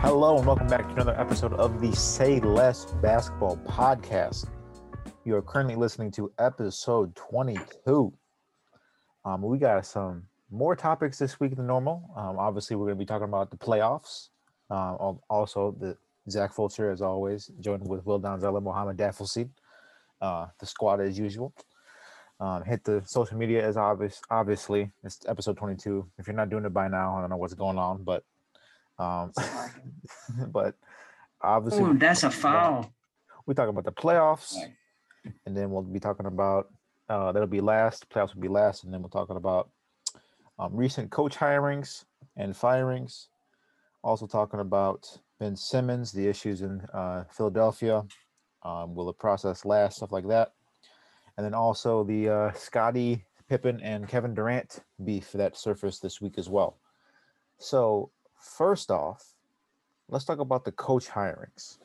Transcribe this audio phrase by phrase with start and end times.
[0.00, 4.48] Hello and welcome back to another episode of the Say Less Basketball Podcast.
[5.24, 8.12] You are currently listening to episode 22.
[9.24, 10.22] Um, we got some
[10.52, 12.08] more topics this week than normal.
[12.16, 14.28] Um, obviously, we're going to be talking about the playoffs.
[14.70, 15.96] Uh, also, the
[16.30, 19.50] Zach Fulcher, as always, joined with Will Donzella, Mohammed Dafelseed,
[20.20, 21.52] uh, the squad as usual.
[22.38, 24.22] Um, hit the social media as obvious.
[24.30, 26.08] Obviously, it's episode 22.
[26.18, 28.22] If you're not doing it by now, I don't know what's going on, but
[28.98, 29.32] um,
[30.48, 30.74] but
[31.40, 32.92] obviously, Ooh, that's a foul.
[33.46, 34.54] we talk about the playoffs,
[35.46, 36.68] and then we'll be talking about
[37.08, 38.08] uh, that'll be last.
[38.10, 39.70] Playoffs will be last, and then we're talking about
[40.58, 42.04] um, recent coach hirings
[42.36, 43.28] and firings.
[44.02, 45.06] Also talking about
[45.40, 48.04] Ben Simmons, the issues in uh, Philadelphia.
[48.64, 49.96] Um, will the process last?
[49.96, 50.52] Stuff like that,
[51.36, 56.34] and then also the uh, Scottie Pippen and Kevin Durant beef that surfaced this week
[56.36, 56.78] as well.
[57.58, 59.34] So first off,
[60.08, 61.78] let's talk about the coach hirings.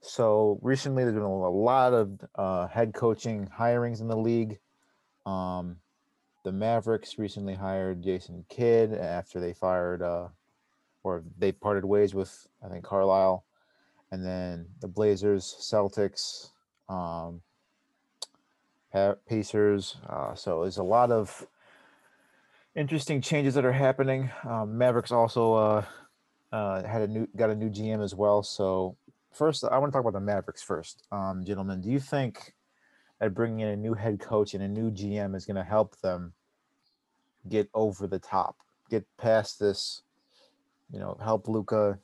[0.00, 4.58] So recently, there's been a lot of uh, head coaching hirings in the league.
[5.24, 5.76] Um,
[6.42, 10.28] the Mavericks recently hired Jason Kidd after they fired, uh,
[11.04, 13.44] or they parted ways with I think Carlisle,
[14.10, 16.50] and then the Blazers, Celtics,
[16.88, 17.40] um,
[19.28, 19.96] Pacers.
[20.08, 21.46] Uh, so there's a lot of
[22.74, 24.30] interesting changes that are happening.
[24.48, 25.84] Um, Mavericks also uh,
[26.52, 28.42] uh, had a new got a new GM as well.
[28.42, 28.96] So
[29.32, 31.80] first, I want to talk about the Mavericks first, um, gentlemen.
[31.80, 32.54] Do you think
[33.20, 36.00] that bringing in a new head coach and a new GM is going to help
[36.00, 36.32] them
[37.48, 38.56] get over the top,
[38.90, 40.02] get past this?
[40.92, 41.98] You know, help Luka.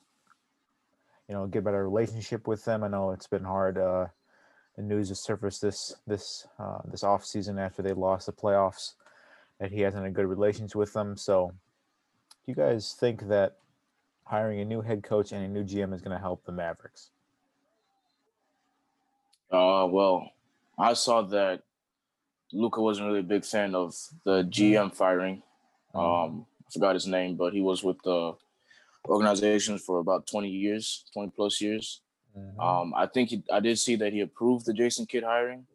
[1.28, 2.83] You know, get better relationship with them.
[2.83, 3.77] I know it's been hard.
[3.77, 4.06] Uh,
[4.77, 8.94] the news has surfaced this this uh, this off season after they lost the playoffs
[9.59, 11.17] that he hasn't a good relations with them.
[11.17, 11.53] So,
[12.45, 13.57] do you guys think that
[14.24, 17.11] hiring a new head coach and a new GM is going to help the Mavericks?
[19.51, 20.30] Uh, well,
[20.79, 21.63] I saw that
[22.52, 25.42] Luka wasn't really a big fan of the GM firing.
[25.95, 28.35] Um, I forgot his name, but he was with the
[29.07, 32.02] organization for about 20 years, 20 plus years.
[32.36, 35.67] Mhm, Um, I think he, I did see that he approved the Jason Kidd hiring.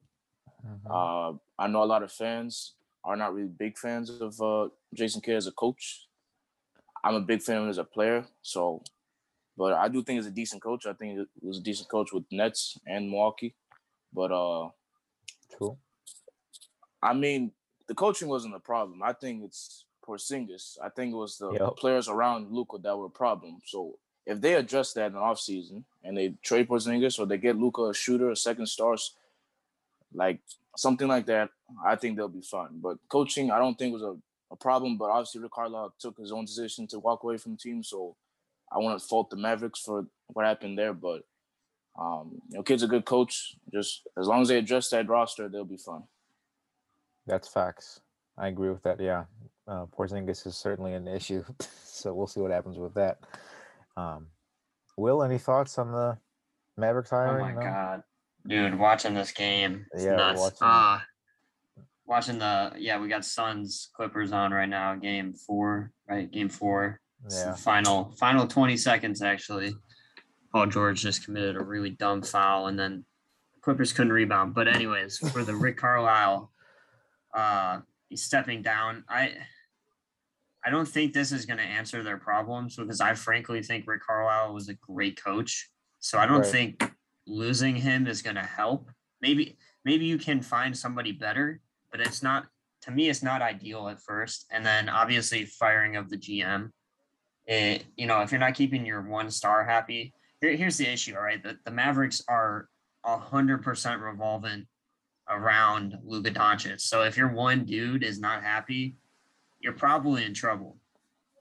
[0.66, 0.80] mhm.
[0.90, 5.22] Uh, I know a lot of fans are not really big fans of uh, Jason
[5.22, 6.08] Kidd as a coach.
[7.04, 8.82] I'm a big fan of him as a player, so,
[9.58, 10.86] but I do think he's a decent coach.
[10.86, 13.56] I think he was a decent coach with Nets and Milwaukee,
[14.14, 14.70] but uh,
[15.58, 15.78] True.
[17.02, 17.52] I mean,
[17.88, 19.04] the coaching wasn't a problem.
[19.04, 20.78] I think it's Porzingis.
[20.82, 21.76] I think it was the Yep.
[21.78, 23.60] players around Luka that were a problem.
[23.66, 27.58] So if they address that in the offseason and they trade Porzingis or they get
[27.58, 29.16] Luka a shooter, a second stars,
[30.14, 30.40] like
[30.78, 31.50] something like that,
[31.86, 32.80] I think they'll be fine.
[32.82, 34.16] But coaching, I don't think was a,
[34.52, 34.98] a problem.
[34.98, 37.84] But obviously, Rick Carlisle took his own decision to walk away from the team.
[37.84, 38.16] So
[38.72, 40.94] I want to fault the Mavericks for what happened there.
[40.94, 41.22] But
[42.00, 43.56] um, you know, Kidd's a good coach.
[43.72, 46.04] Just as long as they address that roster, they'll be fine.
[47.28, 48.02] That's facts.
[48.38, 49.00] I agree with that.
[49.00, 49.26] Yeah.
[49.68, 51.44] Uh, Porzingis is certainly an issue.
[51.84, 53.20] so we'll see what happens with that.
[53.96, 54.28] Um,
[54.98, 56.18] Will, any thoughts on the
[56.78, 57.36] Mavericks hiring?
[57.36, 57.56] Oh hiring?
[57.56, 57.70] my No?
[57.70, 58.04] god,
[58.48, 58.78] dude!
[58.78, 60.40] Watching this game, it's Yeah, nuts.
[60.42, 61.06] watching- Ah,
[62.06, 64.96] watching the yeah, we got Suns Clippers on right now.
[64.96, 66.30] Game four, right?
[66.30, 67.00] Game four.
[67.30, 67.56] Yeah.
[67.56, 69.76] Final final twenty seconds actually.
[70.52, 73.06] Paul George just committed a really dumb foul, and then
[73.62, 74.54] Clippers couldn't rebound.
[74.54, 76.52] But anyways, for the Rick Carlisle,
[77.34, 77.80] uh,
[78.10, 79.04] he's stepping down.
[79.10, 79.36] I.
[80.66, 84.02] I don't think this is going to answer their problems because I frankly think Rick
[84.08, 85.70] Carlisle was a great coach.
[86.00, 86.46] So I don't Right.
[86.46, 86.93] think
[87.26, 88.90] losing him is going to help.
[89.22, 91.60] Maybe maybe you can find somebody better,
[91.92, 92.48] but it's not
[92.82, 94.46] to me it's not ideal at first.
[94.52, 96.70] And then obviously firing of the GM.
[97.46, 101.16] It, you know, if you're not keeping your one star happy, here, here's the issue,
[101.16, 101.44] all right?
[101.44, 102.70] The, the Mavericks are
[103.06, 104.66] hundred percent revolving
[105.30, 106.80] around Luka Doncic.
[106.82, 108.96] So if your one dude is not happy,
[109.60, 110.78] you're probably in trouble.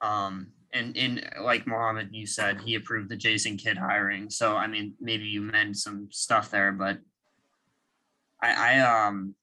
[0.01, 4.29] Um, and in like Mohammed, you said he approved the Jason Kidd hiring.
[4.29, 6.97] So I mean, maybe you meant some stuff there, but
[8.41, 9.35] I, I um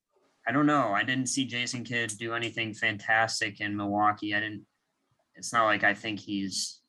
[0.47, 0.93] I don't know.
[0.93, 4.35] I didn't see Jason Kidd do anything fantastic in Milwaukee.
[4.35, 4.67] I didn't.
[5.37, 6.81] It's not like I think he's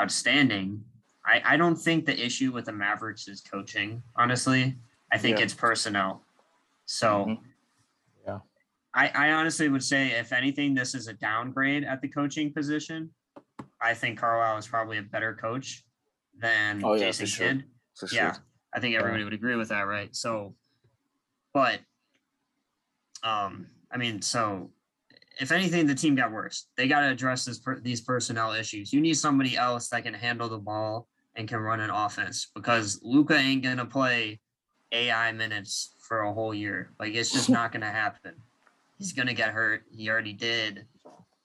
[0.00, 0.84] outstanding.
[1.24, 4.02] I I don't think the issue with the Mavericks is coaching.
[4.16, 4.76] Honestly,
[5.12, 5.44] I think Yeah.
[5.44, 6.24] it's personnel.
[6.86, 7.26] So.
[7.26, 7.38] Mhm.
[8.26, 8.38] Yeah.
[8.94, 13.10] I, I honestly would say, if anything, this is a downgrade at the coaching position.
[13.82, 15.84] I think Carlisle is probably a better coach
[16.38, 17.48] than Oh, yeah, Jason sure.
[17.48, 17.64] Kidd.
[17.96, 18.18] For sure.
[18.18, 18.36] Yeah,
[18.72, 20.14] I think everybody would agree with that, right?
[20.14, 20.54] So,
[21.52, 21.80] but,
[23.22, 24.70] um, I mean, so
[25.40, 26.66] if anything, the team got worse.
[26.76, 28.92] They got to address this per, these personnel issues.
[28.92, 33.00] You need somebody else that can handle the ball and can run an offense because
[33.02, 34.40] Luka ain't gonna play
[34.92, 36.92] AI minutes for a whole year.
[37.00, 38.34] Like it's just not gonna happen.
[38.98, 39.84] He's gonna get hurt.
[39.90, 40.86] He already did.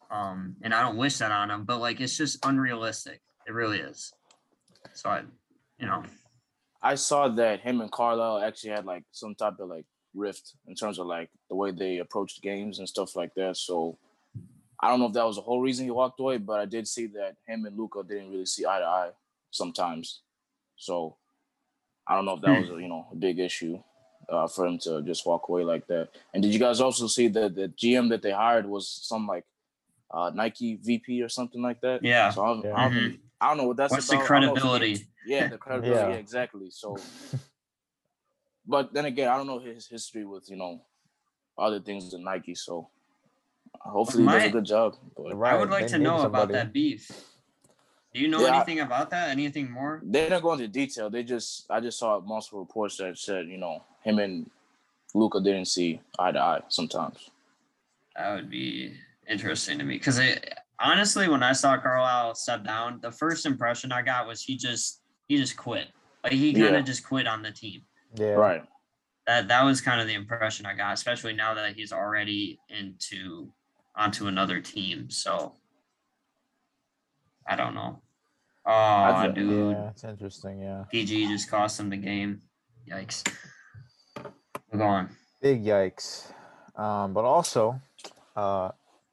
[0.10, 3.22] Um, and I don't wish that on him, but like it's just unrealistic.
[3.48, 4.14] It really is.
[4.94, 5.24] So I,
[5.80, 6.04] you know,
[6.82, 10.76] I saw that him and Carlisle actually had like some type of like rift in
[10.76, 13.58] terms of like the way they approached games and stuff like that.
[13.58, 13.98] So
[14.80, 16.88] I don't know if that was the whole reason he walked away, but I did
[16.88, 19.10] see that him and Luka didn't really see eye to eye
[19.52, 20.22] sometimes.
[20.76, 21.18] So
[22.08, 23.82] I don't know if that was a, you know a big issue
[24.30, 26.10] uh, for him to just walk away like that.
[26.34, 29.46] And did you guys also see that the GM that they hired was some like
[30.12, 32.04] uh, Nike VP or something like that?
[32.04, 32.30] Yeah.
[32.32, 32.74] So I don't, Yeah.
[32.76, 33.20] I, don't, Mhm.
[33.42, 34.32] I don't know what that's what's the about.
[34.32, 35.08] I don't know credibility?
[35.26, 36.00] yeah, the credibility.
[36.02, 36.10] Yeah.
[36.10, 36.16] Yeah.
[36.16, 36.70] exactly.
[36.72, 36.98] So,
[38.68, 40.82] but then again, I don't know his history with you know
[41.58, 42.56] other things than Nike.
[42.56, 42.90] So,
[43.80, 44.96] hopefully he does a good job.
[45.16, 47.10] But I would like they to need know about that beef.
[48.14, 49.30] Do you know Yeah, I- anything about that?
[49.30, 50.02] Anything more?
[50.04, 51.10] they didn't go into detail.
[51.10, 54.50] They just I just saw multiple reports that said you know him and
[55.14, 57.30] Luka didn't see eye to eye sometimes.
[58.16, 58.96] That would be
[59.30, 60.20] interesting to me because
[60.80, 65.02] honestly, when I saw Carlisle step down, the first impression I got was he just
[65.28, 65.88] he just quit.
[66.24, 66.82] Like he kind of Yeah.
[66.82, 67.82] just quit on the team.
[68.16, 68.30] Yeah.
[68.34, 68.64] Right.
[69.26, 73.52] That that was kind of the impression I got, especially now that he's already into
[73.96, 75.10] onto another team.
[75.10, 75.56] So
[77.48, 78.02] I don't know.
[78.66, 80.62] Oh, feel- dude, Yeah, it's interesting.
[80.62, 80.84] Yeah.
[80.92, 82.42] PG just cost him the game.
[82.90, 83.24] Yikes.
[84.72, 85.16] Move on.
[85.42, 86.32] Big yikes.
[86.76, 87.80] Um, but also,
[88.36, 88.70] uh,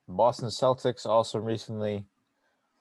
[0.09, 2.05] Boston Celtics also recently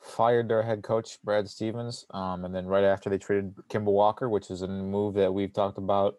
[0.01, 2.05] fired their head coach Brad Stevens.
[2.11, 5.53] Um, and then right after they traded Kemba Walker, which is a move that we've
[5.53, 6.15] talked about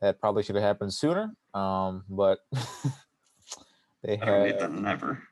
[0.00, 1.34] that probably should have happened sooner.
[1.54, 2.40] Um, but
[4.02, 5.22] they I don't had that never.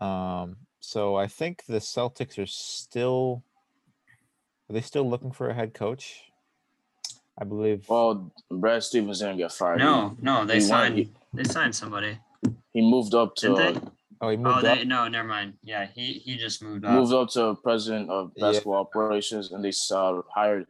[0.00, 3.44] um, so I think the Celtics are still
[4.68, 6.24] are they still looking for a head coach?
[7.40, 7.88] I believe.
[7.88, 9.78] Well, Brad Stevens didn't get fired.
[9.78, 12.18] No, no, they he signed he- they signed somebody.
[12.78, 14.78] He moved up to Didn't oh, he Oh, moved up.
[14.78, 15.54] they no, never mind.
[15.64, 16.92] Yeah, he he just moved up.
[16.92, 18.44] moved up to president of Yeah.
[18.44, 20.68] basketball operations, and they uh, hired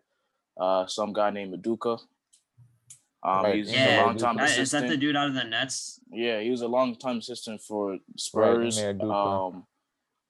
[0.59, 2.01] uh, some guy named Maduka.
[3.23, 5.45] Um, Right, He's Yeah, a long time Uh, is that the dude out of the
[5.45, 6.01] Nets?
[6.11, 8.79] Yeah, he was a long time assistant for Spurs.
[8.79, 9.13] Maduka.
[9.21, 9.67] um,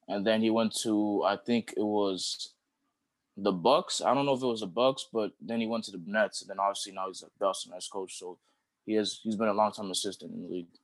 [0.08, 2.54] and then he went to I think it was
[3.36, 4.00] the Bucks.
[4.00, 6.40] I don't know if it was the Bucks, but then he went to the Nets,
[6.42, 8.18] and then obviously now he's a Boston Nets coach.
[8.18, 8.26] So
[8.84, 10.74] he has he's been a long time assistant in the league.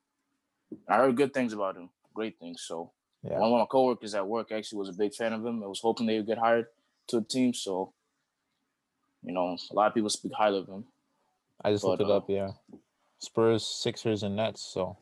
[0.88, 2.62] I heard good things about him, great things.
[2.67, 2.93] So
[3.23, 3.38] Yeah.
[3.38, 5.62] one of my coworkers at work actually was a big fan of him.
[5.62, 6.67] I was hoping they would get hired
[7.09, 7.55] to a team.
[7.55, 7.93] So
[9.23, 10.85] you know, a lot of people speak highly of him.
[11.62, 12.29] I just looked it uh, up.
[12.29, 12.50] Yeah,
[13.19, 14.61] Spurs, Sixers, and Nets.
[14.62, 14.99] So,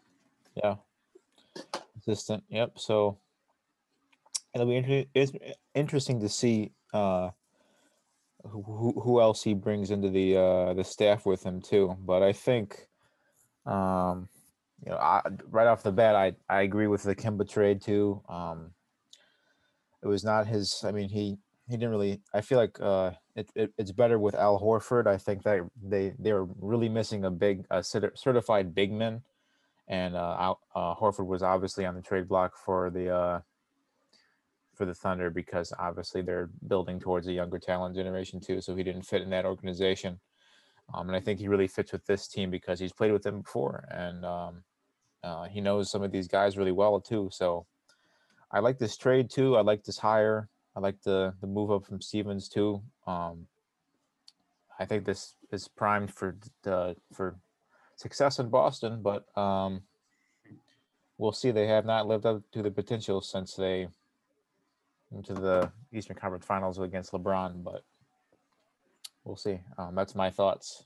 [0.55, 0.77] yeah,
[1.99, 2.45] assistant.
[2.49, 2.79] Yep.
[2.79, 3.19] So
[4.55, 5.33] it'll be inter- it's
[5.75, 7.31] interesting to see uh,
[8.45, 11.97] who who- who else he brings into the uh, the staff with him too.
[12.01, 12.87] But I think,
[13.67, 14.29] um,
[14.85, 18.21] you know, I, right off the bat, I I agree with the Kemba trade too.
[18.29, 18.73] Um,
[20.03, 20.83] it was not his.
[20.85, 21.39] I mean, he
[21.69, 22.21] he didn't really.
[22.35, 25.07] I feel like uh, it, it it's better with Al Horford.
[25.07, 29.23] I think that they they were really missing a big a certified big man,
[29.87, 33.41] and uh, Al, uh, Horford was obviously on the trade block for the uh,
[34.75, 38.61] for the Thunder because obviously they're building towards a younger talent generation too.
[38.61, 40.19] So he didn't fit in that organization,
[40.93, 43.43] um, and I think he really fits with this team because he's played with them
[43.43, 44.65] before and um,
[45.25, 47.29] uh, he knows some of these guys really well too.
[47.33, 47.67] So
[48.51, 49.57] I like this trade too.
[49.57, 50.49] I like this hire.
[50.77, 52.83] I like the the move up from Stevens too.
[53.07, 53.47] Um,
[54.79, 57.37] I think this is primed for the for
[57.97, 59.83] success in Boston, but um,
[61.19, 61.51] we'll see.
[61.51, 63.89] They have not lived up to the potential since they
[65.15, 67.85] into the Eastern Conference Finals against LeBron, but
[69.25, 69.61] we'll see.
[69.79, 70.85] Um, that's my thoughts.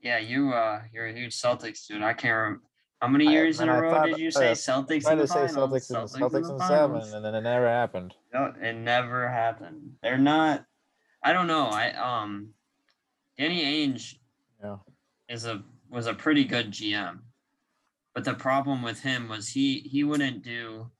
[0.00, 2.02] Yeah, you uh, you're a huge Celtics dude.
[2.02, 2.60] I can't
[3.00, 5.02] how many I- years in man, a I row thought, did you uh, say Celtics
[5.02, 5.54] Trying in the to say finals?
[5.72, 7.12] Celtics and in Celtics the in seven, finals.
[7.12, 8.14] and then it never happened.
[8.34, 9.92] No, it never happened.
[10.02, 10.64] They're not.
[11.22, 11.66] I don't know.
[11.66, 12.50] I um,
[13.36, 14.14] Danny Ainge
[14.62, 14.76] Yeah.
[15.28, 17.20] is a was a pretty good GM,
[18.14, 20.90] but the problem with him was he he wouldn't do.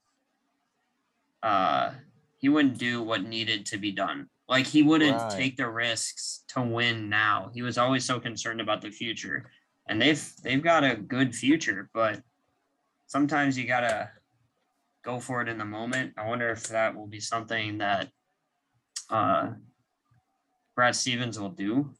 [1.42, 1.92] Uh,
[2.38, 4.28] he wouldn't do what needed to be done.
[4.48, 5.30] Like he wouldn't Right.
[5.32, 7.50] take the risks to win now.
[7.52, 9.50] He was always so concerned about the future,
[9.88, 12.20] and they've they've got a good future, but
[13.06, 14.10] sometimes you gotta
[15.04, 16.12] go for it in the moment.
[16.16, 18.08] I wonder if that will be something that
[19.10, 19.50] uh,
[20.76, 21.94] Brad Stevens will do.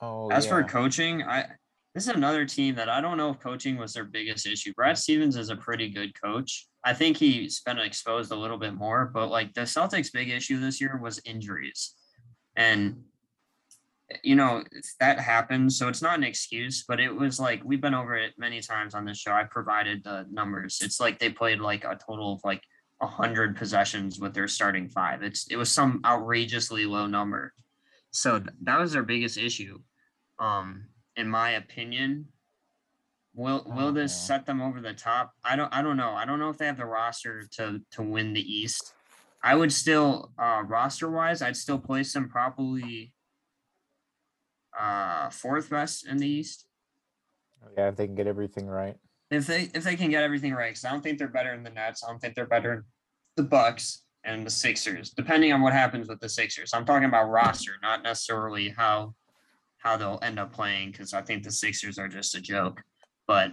[0.00, 1.46] Oh, As for coaching, I
[1.94, 4.74] This is another team that I don't know if coaching was their biggest issue.
[4.74, 6.66] Brad Stevens is a pretty good coach.
[6.84, 10.60] I think he's been exposed a little bit more, but like the Celtics' big issue
[10.60, 11.94] this year was injuries.
[12.56, 13.02] And
[14.22, 14.62] you know,
[15.00, 15.78] that happens.
[15.78, 18.94] So it's not an excuse, but it was like we've been over it many times
[18.94, 19.32] on this show.
[19.32, 20.80] I provided the numbers.
[20.82, 22.62] It's like they played like a total of like
[23.00, 25.22] a hundred possessions with their starting five.
[25.22, 27.52] It's it was some outrageously low number.
[28.12, 29.78] So that was their biggest issue.
[30.38, 30.86] Um,
[31.16, 32.26] in my opinion.
[33.34, 35.32] Will will this set them over the top?
[35.44, 36.12] I don't I don't know.
[36.12, 38.94] I don't know if they have the roster to to win the East.
[39.44, 43.12] I would still uh roster wise, I'd still place them probably
[44.78, 46.66] uh fourth best in the East.
[47.76, 48.96] Yeah, if they can get everything right.
[49.30, 51.64] If they if they can get everything right, because I don't think they're better than
[51.64, 52.04] the Nets.
[52.04, 52.84] I don't think they're better than
[53.36, 56.72] the Bucks and the Sixers, depending on what happens with the Sixers.
[56.74, 59.14] I'm talking about roster, not necessarily how
[59.78, 62.82] how they'll end up playing, because I think the Sixers are just a joke.
[63.26, 63.52] But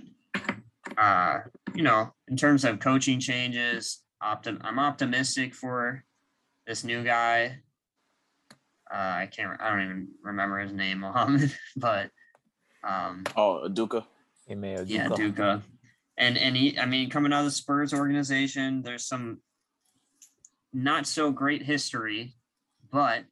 [0.98, 1.39] uh,
[1.74, 6.03] you know, in terms of coaching changes, optim- I'm optimistic for
[6.68, 7.60] this new guy.
[8.94, 9.60] Uh, I can't.
[9.60, 11.52] I don't even remember his name, Mohammed.
[11.76, 12.12] But
[12.84, 14.06] um, Oh, Aduka.
[14.50, 15.16] Ime yeah, Udoka.
[15.18, 15.62] Duca.
[16.18, 19.40] And and he, I mean, coming out of the Spurs organization, there's some
[20.72, 22.36] not so great history,
[22.92, 23.24] but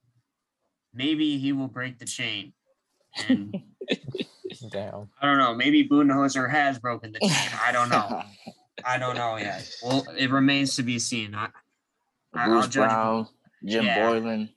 [0.94, 2.54] maybe he will break the chain.
[3.28, 3.62] And
[4.72, 5.10] Damn.
[5.22, 7.50] I don't know, maybe Budenholzer has broken the chain.
[7.64, 8.24] I don't know.
[8.86, 9.70] I don't know yet.
[9.84, 11.36] Well, it remains to be seen.
[11.36, 13.28] I, I- I'll Bruce judge- Brown,
[13.66, 14.00] Jim Yeah.
[14.10, 14.50] Boylen,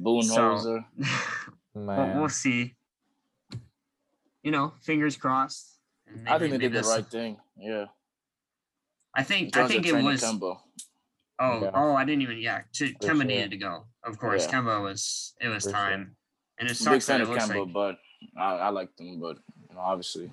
[0.00, 0.84] Boonholzer.
[1.74, 2.18] but Man.
[2.20, 2.74] we'll see.
[4.42, 5.78] You know, fingers crossed.
[6.08, 7.36] And I think maybe- they did maybe the right thing.
[7.56, 7.84] Yeah.
[9.14, 10.22] I think I think it was.
[10.22, 10.58] Kemba.
[11.40, 11.70] Oh, Yeah.
[11.74, 12.38] oh, I didn't even.
[12.38, 13.24] Yeah, to, Kemba sure.
[13.24, 13.84] needed to go.
[14.04, 14.60] Of course, Yeah.
[14.60, 15.34] Kemba was.
[15.40, 15.78] It was For sure.
[15.78, 16.16] time,
[16.58, 17.72] and it I'm a big sucks that it of looks Kemba, like.
[17.72, 17.98] but
[18.36, 20.32] I, I liked him, but you know, obviously.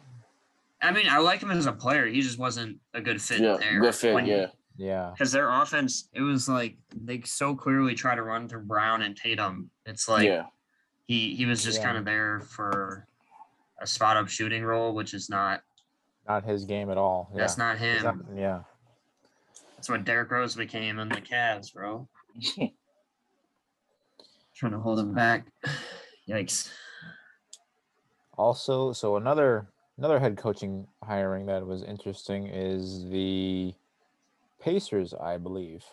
[0.80, 2.06] I mean, I like him as a player.
[2.06, 3.80] He just wasn't a good fit Yeah, there.
[3.82, 4.48] good fit, yeah.
[4.77, 5.12] Yeah.
[5.12, 9.15] Because their offense, it was like they so clearly try to run through Brown and
[9.17, 9.69] Tatum.
[9.86, 10.46] It's like yeah.
[11.07, 11.86] he he was just Yeah.
[11.86, 13.07] kind of there for
[13.81, 15.62] a spot up shooting role, which is not.
[16.27, 17.29] Not his game at all.
[17.34, 17.39] Yeah.
[17.39, 18.03] That's not him.
[18.03, 18.62] not- yeah.
[19.75, 22.07] That's what Derrick Rose became in the Cavs, bro.
[24.55, 25.48] Trying to hold him back.
[26.27, 26.72] Yikes.
[28.38, 29.67] Also, so another
[29.98, 33.74] another head coaching hiring that was interesting is the
[34.62, 35.84] Pacers, I believe.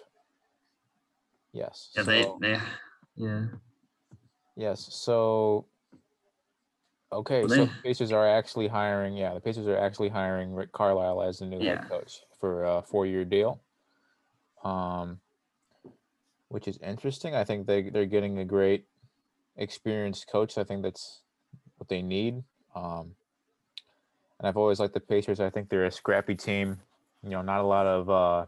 [1.52, 1.90] Yes.
[1.94, 2.60] Yeah, so- they
[3.16, 3.46] yeah.
[4.56, 4.88] Yes.
[4.92, 5.66] So
[7.12, 9.16] okay, Well, so they- Pacers are actually hiring.
[9.16, 11.80] Yeah, the Pacers are actually hiring Rick Carlisle as the new Yeah.
[11.80, 13.60] head coach for a four-year deal.
[14.64, 15.20] Um,
[16.48, 17.34] which is interesting.
[17.34, 18.86] I think they they're getting a great
[19.56, 20.56] experienced coach.
[20.58, 21.22] I think that's
[21.78, 22.42] what they need.
[22.74, 23.14] Um,
[24.38, 25.38] and I've always liked the Pacers.
[25.40, 26.80] I think they're a scrappy team.
[27.22, 28.46] You know, not a lot of uh,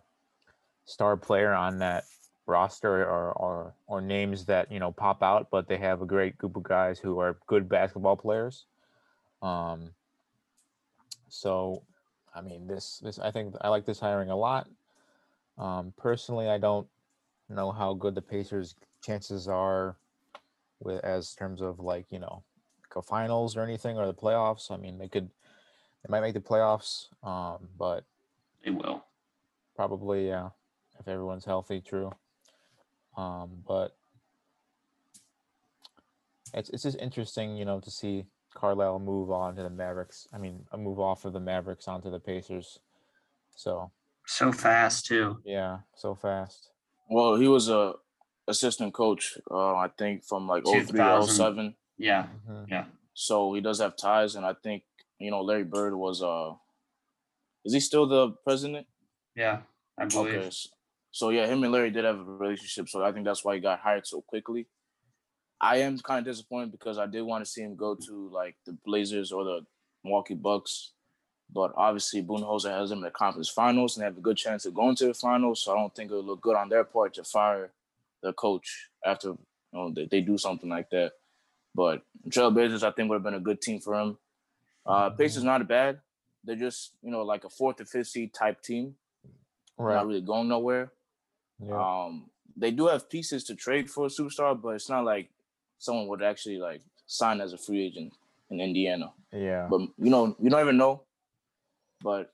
[0.86, 2.04] star player on that
[2.46, 6.38] roster or, or or names that you know pop out, but they have a great
[6.38, 8.64] group of guys who are good basketball players.
[9.42, 9.90] Um,
[11.28, 11.82] so,
[12.34, 14.68] I mean, this this I think I like this hiring a lot.
[15.58, 16.86] Um, personally, I don't
[17.48, 19.96] know how good the Pacers' chances are
[20.80, 22.42] with as terms of like you know
[22.90, 24.70] go finals or anything or the playoffs.
[24.70, 25.28] I mean, they could
[26.02, 28.04] they might make the playoffs, um, but
[28.64, 29.04] They will.
[29.74, 30.50] Probably, yeah.
[30.98, 32.10] If everyone's healthy, true.
[33.16, 33.96] Um, but
[36.54, 38.24] it's it's just interesting, you know, to see
[38.54, 40.26] Carlisle move on to the Mavericks.
[40.32, 42.78] I mean, a move off of the Mavericks onto the Pacers.
[43.54, 43.90] So
[44.26, 45.40] So fast too.
[45.44, 46.70] yeah, so fast.
[47.08, 47.94] Well, he was a
[48.48, 51.34] assistant coach, uh, I think from like 03 2000.
[51.34, 51.76] 07.
[51.98, 52.28] Yeah.
[52.48, 52.86] Mhm.
[53.14, 54.84] So he does have ties, and I think
[55.18, 56.54] you know Larry Bird was uh,
[57.64, 58.86] is he still the president?
[59.34, 59.62] Yeah.
[59.98, 60.34] I believe.
[60.34, 60.68] Okay, s-
[61.16, 63.60] so yeah, him and Larry did have a relationship, so I think that's why he
[63.62, 64.66] got hired so quickly.
[65.58, 68.54] I am kind of disappointed because I did want to see him go to like
[68.66, 69.60] the Blazers or the
[70.04, 70.92] Milwaukee Bucks,
[71.50, 74.66] but obviously Budenholzer has them in the conference finals and they have a good chance
[74.66, 75.64] of going to the finals.
[75.64, 77.72] So I don't think it'll look good on their part to fire
[78.22, 79.38] the coach after you
[79.72, 81.12] know they, they do something like that.
[81.74, 84.18] But Trail Blazers, I think would have been a good team for him.
[84.84, 85.98] Uh, Pacers not bad.
[86.44, 88.96] They're just you know like a fourth or fifth seed type team
[89.78, 89.94] Right.
[89.94, 90.92] not really going nowhere.
[91.64, 92.04] Yeah.
[92.04, 95.30] Um, they do have pieces to trade for a superstar, but it's not like
[95.78, 98.14] someone would actually like sign as a free agent
[98.50, 99.12] in Indiana.
[99.32, 99.66] yeah.
[99.70, 101.02] But you know, you don't even know.
[102.02, 102.32] But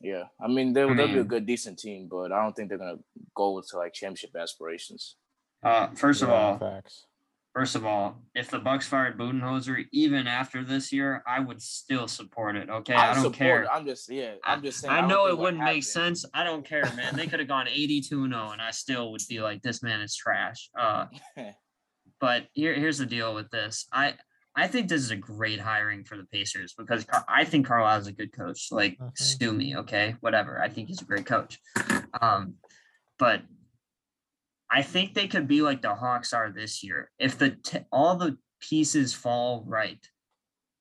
[0.00, 2.68] yeah, I mean, they'll, I they'll be a good, decent team, but I don't think
[2.68, 2.98] they're gonna
[3.34, 5.16] go to like championship aspirations.
[5.62, 7.04] Uh, first of all, facts.
[7.54, 12.08] First of all, if the Bucks fired Budenholzer even after this year, I would still
[12.08, 12.70] support it.
[12.70, 13.64] Okay, I, don't care.
[13.64, 13.68] it.
[13.70, 14.34] I'm just yeah.
[14.42, 14.92] I'm just saying.
[14.92, 16.24] I don't know it wouldn't make sense.
[16.32, 17.14] I don't care, man.
[17.14, 20.16] They could have gone 82 0, and I still would be like, this man is
[20.16, 20.70] trash.
[20.78, 21.06] Uh,
[22.20, 23.86] but here, here's the deal with this.
[23.92, 24.14] I
[24.56, 28.00] I think this is a great hiring for the Pacers because Car- I think Carlisle
[28.00, 28.68] is a good coach.
[28.70, 29.10] Like, Mhm.
[29.16, 30.16] sue me, okay?
[30.20, 30.60] Whatever.
[30.62, 31.58] I think he's a great coach.
[32.20, 32.54] Um,
[33.18, 33.42] but
[34.72, 37.10] I think they could be like the Hawks are this year.
[37.18, 40.04] If the t- all the pieces fall right,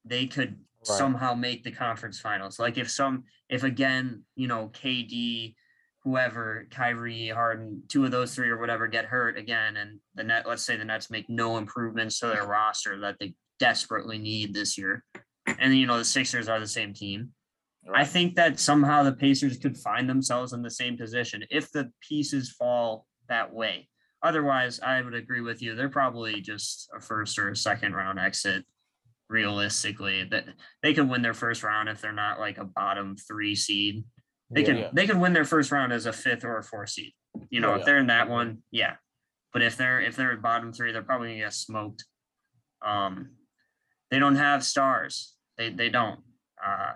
[0.05, 0.57] they could
[0.87, 0.97] Right.
[0.97, 2.57] somehow make the conference finals.
[2.57, 5.55] Like if some, if again, you know, KD,
[6.03, 10.47] whoever, Kyrie, Harden, two of those three or whatever get hurt again, and the net,
[10.47, 14.75] let's say the Nets make no improvements to their roster that they desperately need this
[14.75, 15.03] year,
[15.59, 17.33] and you know the Sixers are the same team.
[17.93, 21.91] I think that somehow the Pacers could find themselves in the same position if the
[22.01, 23.87] pieces fall that way.
[24.23, 25.73] Otherwise, I would agree with you.
[25.73, 28.63] They're probably just a first or a second round exit.
[29.29, 30.45] Realistically, that
[30.83, 34.03] they could win their first round if they're not like a bottom three seed.
[34.49, 34.67] They Yeah.
[34.67, 34.89] could Yeah.
[34.93, 37.13] they could win their first round as a fifth or a fourth seed.
[37.49, 37.85] You know, Oh, if yeah.
[37.85, 38.97] they're in that one, yeah.
[39.53, 42.03] But if they're if they're at bottom three, they're probably gonna get smoked.
[42.85, 43.37] Um,
[44.09, 45.37] they don't have stars.
[45.57, 46.19] They they don't.
[46.63, 46.93] Uh,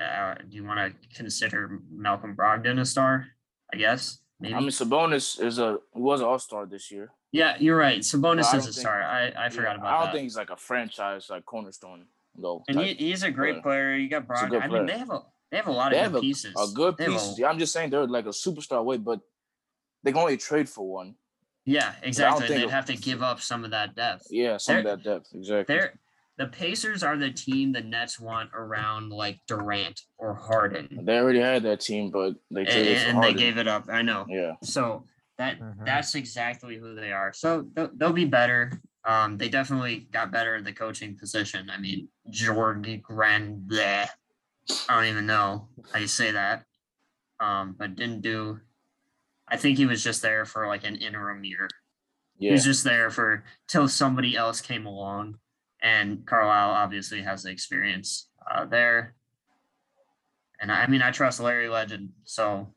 [0.00, 3.26] uh, do you want to consider Malcolm Brogdon a star?
[3.72, 4.54] I guess maybe.
[4.54, 7.10] I mean, Sabonis is a was an All Star this year.
[7.32, 8.00] yeah, you're right.
[8.00, 9.02] Sabonis is a think- star.
[9.02, 9.86] I I forgot Yeah, about that.
[9.86, 10.12] I don't that.
[10.14, 12.06] think he's like a franchise like cornerstone
[12.36, 12.64] though.
[12.68, 13.92] and he, he's a great player.
[13.92, 13.96] player.
[13.96, 14.62] You got a Brogdon.
[14.62, 16.54] I mean, they have a they have a lot They of good a, pieces.
[16.56, 17.38] a good They have a- piece.
[17.38, 19.20] Yeah, I'm just saying they're like a superstar weight, but
[20.02, 21.16] they can only trade for one.
[21.66, 22.48] yeah, exactly.
[22.48, 24.26] They'd have to give up some of that depth.
[24.30, 25.74] Yeah, some of They're- that depth exactly.
[25.74, 25.94] They're
[26.40, 31.00] the Pacers are the team the Nets want around like Durant or Harden.
[31.04, 33.90] They already had that team, but they And, traded and they gave it up.
[33.90, 34.24] I know.
[34.26, 35.04] yeah, So
[35.36, 35.84] that Mhm.
[35.84, 37.34] that's exactly who they are.
[37.34, 38.72] So they'll, they'll be better.
[39.04, 41.68] Um, they definitely got better in the coaching position.
[41.68, 44.08] I mean, Jordi Grand, bleh.
[44.88, 46.64] I don't even know how you say that.
[47.38, 48.60] Um, but didn't do.
[49.46, 51.68] I think he was just there for like an interim year.
[52.38, 55.38] He was just there for till somebody else came along,
[55.82, 59.14] and Carlisle obviously has the experience uh, there.
[60.60, 62.74] And I mean, I trust Larry Legend, so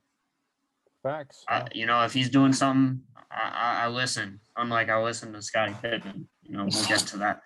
[1.04, 1.44] Facts.
[1.50, 4.40] I, you know, if he's doing something, I, I, listen.
[4.56, 6.28] Unlike I listen to Scottie Pippen.
[6.44, 7.42] You know, we'll get to that.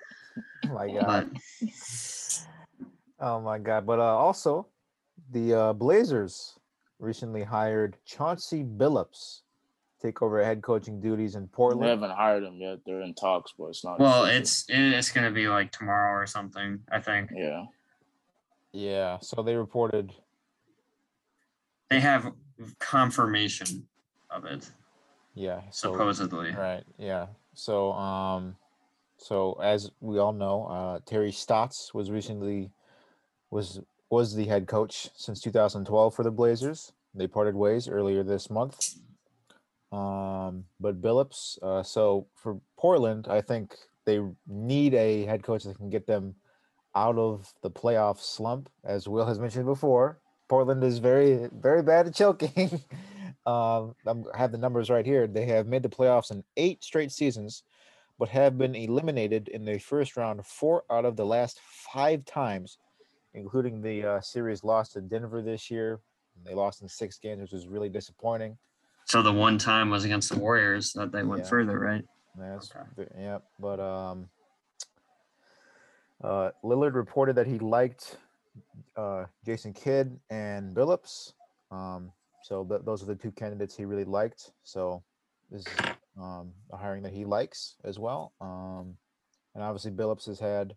[0.66, 1.40] Oh my But god.
[3.20, 3.88] Oh my god.
[3.88, 4.68] But uh, also,
[5.32, 6.56] the uh, Blazers
[7.00, 9.42] recently hired Chauncey Billups
[10.02, 11.90] take over head coaching duties in They Portland.
[11.90, 12.80] haven't hired him yet.
[12.86, 14.00] They're in talks, but it's not.
[14.00, 14.42] well, official.
[14.42, 16.80] it's it's gonna be like tomorrow or something.
[16.92, 17.66] I think yeah.
[18.74, 19.18] Yeah.
[19.22, 20.14] So they reported.
[21.90, 22.32] they have
[22.80, 23.88] confirmation
[24.30, 24.70] of it
[25.36, 25.62] Yeah.
[25.72, 26.52] So supposedly.
[26.52, 26.84] Right.
[26.98, 27.28] Yeah.
[27.54, 28.56] So um
[29.18, 32.72] so as we all know, uh Terry Stotts was recently
[33.50, 33.80] was
[34.10, 36.94] was the head coach since 2012 for the Blazers.
[37.16, 38.96] They parted ways earlier this month.
[39.92, 45.78] Um but Billups uh so for Portland, I think they need a head coach that
[45.78, 46.36] can get them
[46.96, 50.20] out of the playoff slump as Will has mentioned before.
[50.50, 52.82] Portland is very very bad at choking.
[53.48, 55.26] um, I'm, have the numbers right here.
[55.26, 57.64] They have made the playoffs in eight straight seasons,
[58.20, 61.60] but have been eliminated in the first round four out of the last
[61.94, 62.78] five times,
[63.34, 66.02] including the uh, series lost to Denver this year.
[66.46, 68.58] They lost in six games, which was really disappointing.
[69.08, 71.50] So the one time was against the Warriors that they went Yeah.
[71.50, 72.06] further, right?
[72.36, 72.86] That's Okay.
[72.98, 74.30] ve- yeah, but um,
[76.22, 78.18] uh, Lillard reported that he liked
[78.98, 81.34] uh, Jason Kidd and Billups.
[81.72, 82.12] Um,
[82.44, 84.52] so th- those are the two candidates he really liked.
[84.64, 85.04] So
[85.50, 85.78] this is
[86.18, 88.34] um, a hiring that he likes as well.
[88.42, 88.98] Um,
[89.56, 90.76] and obviously Billups has had,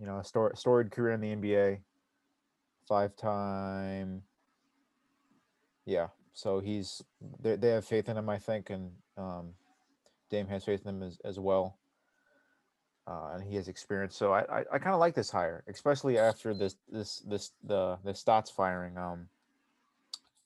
[0.00, 1.80] you know, a stor- storied career in the NBA,
[2.88, 4.22] five-time.
[5.84, 7.02] Yeah, so he's
[7.40, 9.54] they, they have faith in him, I think, and um,
[10.30, 11.76] Dame has faith in him as, as well.
[13.06, 14.14] Uh, and he has experience.
[14.14, 17.98] So I, I, I kind of like this hire, especially after this this this the
[18.04, 18.96] the Stotts firing.
[18.96, 19.28] Um,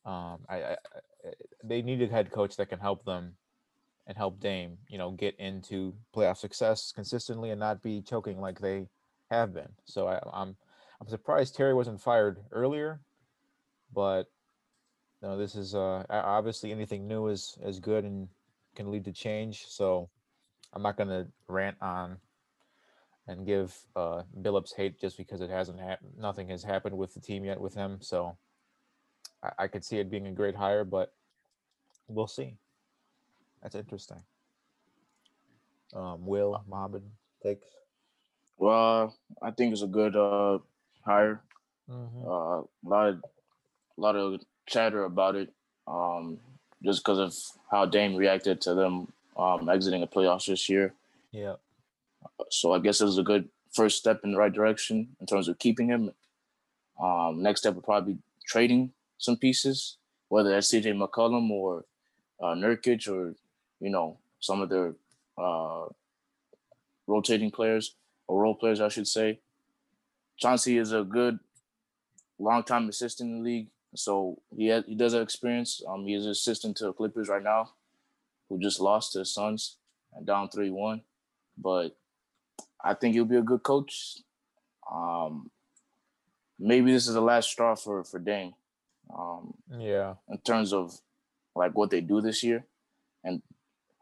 [0.07, 0.77] um, I, I, I
[1.63, 3.37] they needed head coach that can help them
[4.07, 8.61] and help Dame, you know, get into playoff success consistently and not be choking like
[8.61, 8.89] they
[9.31, 9.71] have been.
[9.85, 10.57] So I, I'm
[11.01, 13.01] I'm surprised Terry wasn't fired earlier,
[13.93, 14.25] but
[15.25, 18.29] no, this is uh obviously anything new is is good and
[18.77, 19.65] can lead to change.
[19.69, 20.11] So
[20.75, 22.19] I'm not gonna rant on
[23.27, 26.13] and give uh Billups hate just because it hasn't happened.
[26.19, 27.99] Nothing has happened with the team yet with him.
[28.03, 28.37] So
[29.43, 31.15] I, I could see it being a great hire, but
[32.07, 32.59] we'll see.
[33.63, 34.21] That's interesting.
[35.95, 37.03] Um, Will Mohammed
[37.43, 37.67] takes.
[38.59, 40.59] Well, I think it's a good uh
[41.03, 41.41] hire.
[41.89, 42.27] Mhm.
[42.27, 43.23] Uh, a lot of
[43.97, 45.53] a lot of chatter about it.
[45.87, 46.39] Um,
[46.83, 47.35] just because of
[47.71, 50.95] how Dame reacted to them um exiting the playoffs this year.
[51.33, 51.55] Yeah.
[52.51, 55.49] So I guess it was a good first step in the right direction in terms
[55.49, 56.13] of keeping him.
[57.03, 59.97] Um, next step would probably be trading some pieces,
[60.29, 61.85] whether that's CJ McCollum or
[62.41, 63.35] uh, Nurkic or
[63.81, 64.95] you know some of their
[65.37, 65.87] uh,
[67.07, 67.97] rotating players
[68.29, 69.41] or role players, I should say.
[70.37, 71.39] Chauncey is a good
[72.39, 75.83] long-time assistant in the league, so he has, he does have experience.
[75.87, 77.71] Um, he is an assistant to the Clippers right now,
[78.49, 79.77] who just lost to the Suns
[80.15, 81.03] and down three-one.
[81.57, 81.97] But
[82.83, 84.19] I think he'll be a good coach.
[84.91, 85.51] Um,
[86.59, 88.55] maybe this is the last straw for for Dame.
[89.17, 90.15] Um, Yeah.
[90.29, 90.99] in terms of
[91.55, 92.65] like what they do this year
[93.23, 93.43] and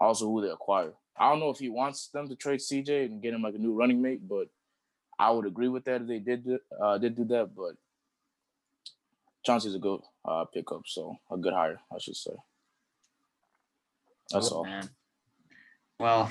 [0.00, 0.92] also who they acquire.
[1.16, 3.59] I don't know if he wants them to trade CJ and get him like a
[3.59, 4.48] new running mate, but
[5.18, 7.55] I would agree with that if they did uh, did do that.
[7.55, 7.76] But
[9.44, 12.33] Chauncey's a good uh, pickup, so a good hire, I should say.
[14.31, 14.64] That's all.
[14.64, 14.88] Man.
[15.98, 16.31] Well,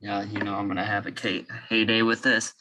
[0.00, 2.54] yeah, you know I'm gonna have a K- heyday with this.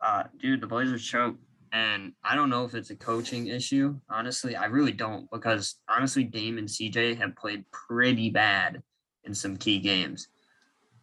[0.00, 1.36] Uh, dude, the Blazers choke,
[1.72, 3.98] and I don't know if it's a coaching issue.
[4.10, 8.82] Honestly, I really don't because honestly, Dame and CJ have played pretty bad
[9.24, 10.28] in some key games.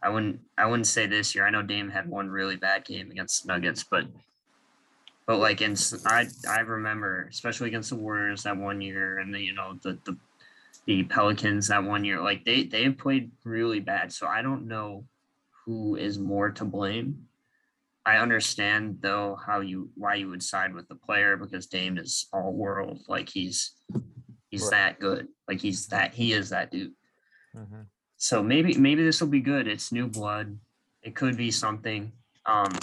[0.02, 1.46] I wouldn't I wouldn't say this year.
[1.46, 4.06] I know Dame had one really bad game against Nuggets, but
[5.30, 5.76] but like in
[6.08, 9.96] I I remember especially against the Warriors that one year and the you know the
[10.04, 10.18] the
[10.88, 14.12] the Pelicans that one year like they they have played really bad.
[14.12, 15.06] So I don't know
[15.64, 17.28] who is more to blame.
[18.08, 22.26] I understand though how you why you would side with the player because Dame is
[22.34, 23.74] all world like he's
[24.50, 24.72] he's Right.
[24.72, 26.94] that good like he's that he is that dude.
[27.56, 27.86] Mhm.
[28.18, 29.68] So maybe maybe this will be good.
[29.68, 30.58] It's new blood.
[31.04, 32.14] It could be something.
[32.48, 32.74] Um,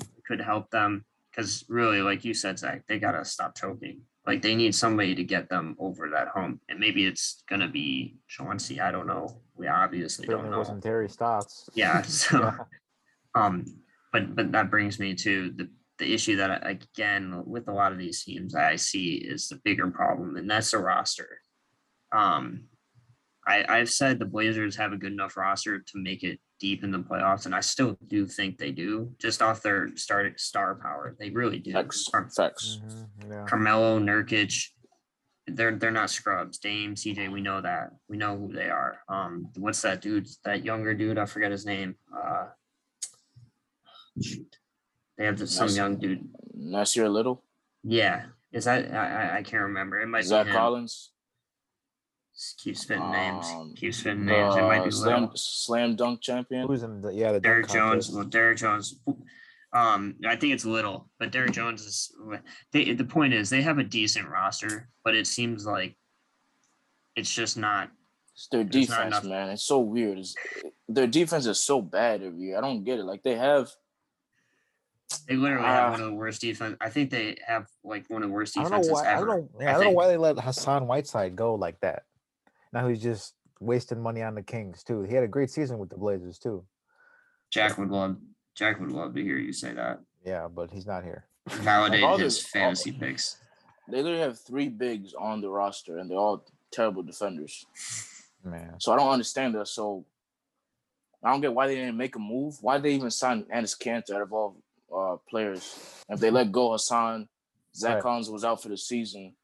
[0.00, 1.04] it could help them
[1.38, 4.00] because really, like you said, Zach, they gotta stop choking.
[4.26, 8.16] Like they need somebody to get them over that hump, and maybe it's gonna be
[8.26, 8.80] Chauncey.
[8.80, 9.40] I don't know.
[9.54, 10.58] We obviously don't Certainly know.
[10.58, 11.68] wasn't Terry Stotts.
[11.74, 12.02] Yeah.
[12.06, 12.56] So, Yeah.
[13.36, 13.64] um,
[14.12, 17.92] but but that brings me to the the issue that I- again with a lot
[17.92, 21.40] of these teams I see is the bigger problem, and that's the roster.
[22.12, 22.64] Um,
[23.46, 26.90] I I've said the Blazers have a good enough roster to make it deep in
[26.90, 31.16] the playoffs, and I still do think they do, just off their start star power.
[31.18, 31.72] They really do.
[31.72, 32.08] Facts.
[32.10, 32.80] Car- Facts.
[32.84, 33.44] Mhm, Yeah.
[33.46, 34.68] Carmelo, Nurkic,
[35.46, 36.58] they're they're not scrubs.
[36.58, 37.90] Dame, CJ, we know that.
[38.08, 38.98] We know who they are.
[39.08, 40.26] Um, what's that dude?
[40.44, 41.18] That younger dude?
[41.18, 41.94] I forget his name.
[42.14, 42.48] Uh,
[44.22, 44.56] shoot.
[45.16, 46.28] They have this, some young dude.
[46.56, 47.44] Nassir Little,
[47.82, 50.00] Yeah, is that I, I I can't remember.
[50.00, 50.56] It might Zach be him.
[50.56, 51.12] Collins, Just
[52.58, 53.46] keep spitting names.
[53.50, 54.54] Um, Keep spitting names.
[54.56, 55.36] It might be slam, Little.
[55.36, 56.66] slam dunk champion.
[56.66, 58.06] Who's in the yeah the Derrick Jones.
[58.06, 58.14] contest.
[58.14, 59.00] Well, Derrick Jones.
[59.72, 62.12] Um, I think it's little, but Derrick Jones is.
[62.72, 65.96] They, the point is, they have a decent roster, but it seems like
[67.16, 67.90] it's just not.
[68.34, 69.50] It's their There's defense, enough- man.
[69.50, 70.18] It's so weird.
[70.18, 70.34] It's,
[70.88, 72.56] their defense is so bad every year.
[72.58, 73.04] I don't get it.
[73.04, 73.68] Like they have
[75.28, 75.90] They literally have Ah.
[75.90, 76.76] one of the worst defense.
[76.80, 79.04] I think they have like one of the worst I don't know defenses why.
[79.06, 79.26] I ever.
[79.26, 79.60] don't know.
[79.60, 82.04] yeah, I I, don't know why they let Hassan Whiteside go like that.
[82.72, 85.02] Now he's just wasting money on the Kings too.
[85.02, 86.64] He had a great season with the Blazers too.
[87.50, 88.16] Jack would love.
[88.54, 90.00] Jack would love to hear you say that.
[90.24, 91.26] Yeah, but he's not here.
[91.48, 93.36] Validate all his the- all- fantasy picks.
[93.88, 97.64] they literally have three bigs on the roster, and they're all terrible defenders.
[98.44, 99.66] Man, So I don't understand that.
[99.68, 100.04] So
[101.24, 102.56] I don't get why they didn't make a move.
[102.60, 104.56] Why did they even sign Enes Kanter out of all
[104.94, 106.04] uh, players?
[106.08, 107.28] If they let go Hassan,
[107.74, 108.02] Zach Right.
[108.02, 109.34] Collins was out for the season.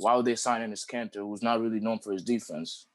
[0.00, 2.86] Why would they sign Enes Kanter, who's not really known for his defense?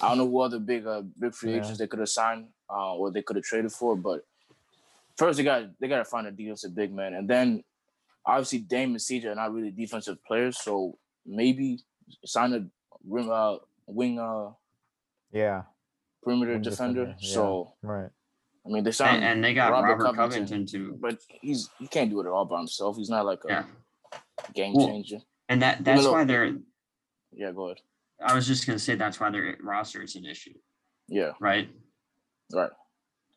[0.00, 1.58] I don't know who other big uh, big free Yeah.
[1.58, 4.20] agents they could have signed uh, or they could have traded for, but
[5.16, 7.64] first they got they got to find a defensive big man, and then
[8.24, 11.80] obviously Dame and CJ are not really defensive players, so maybe
[12.24, 12.66] sign a
[13.08, 14.50] rim uh, wing uh,
[15.32, 15.62] yeah,
[16.22, 17.00] perimeter Wing defender.
[17.06, 17.34] defender, yeah.
[17.34, 18.10] So right.
[18.64, 20.46] I mean they signed And, and they got Robert Robert, Covington.
[20.46, 20.66] Covington.
[20.66, 20.98] too.
[21.00, 22.96] but he's he can't do it all by himself.
[22.96, 23.64] He's not like a Yeah.
[24.54, 25.18] game Well, changer.
[25.48, 26.56] And that that's though- why they're.
[27.32, 27.80] Yeah, go ahead.
[28.20, 30.54] I was just gonna say that's why their roster is an issue,
[31.08, 31.68] Yeah, right?
[32.52, 32.70] right.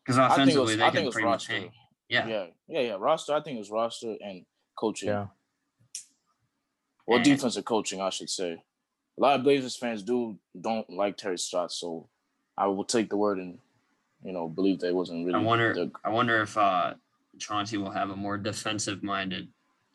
[0.05, 1.53] Because I think it offensively was they I can think it was pretty much roster.
[1.53, 1.71] hang.
[2.07, 2.27] Yeah.
[2.27, 2.95] Yeah, yeah, yeah.
[2.97, 3.33] Roster.
[3.33, 4.45] I think it was roster and
[4.75, 5.09] coaching.
[5.09, 5.27] Yeah,
[7.05, 8.63] Well, And- defensive coaching, I should say.
[9.17, 12.07] A lot of Blazers fans do don't like Terry Stotts, so
[12.57, 13.59] I will take the word and
[14.23, 15.37] you know believe that it wasn't really.
[15.37, 15.73] I wonder.
[15.73, 16.93] the- I wonder if uh,
[17.37, 19.49] Chauncey will have a more defensive-minded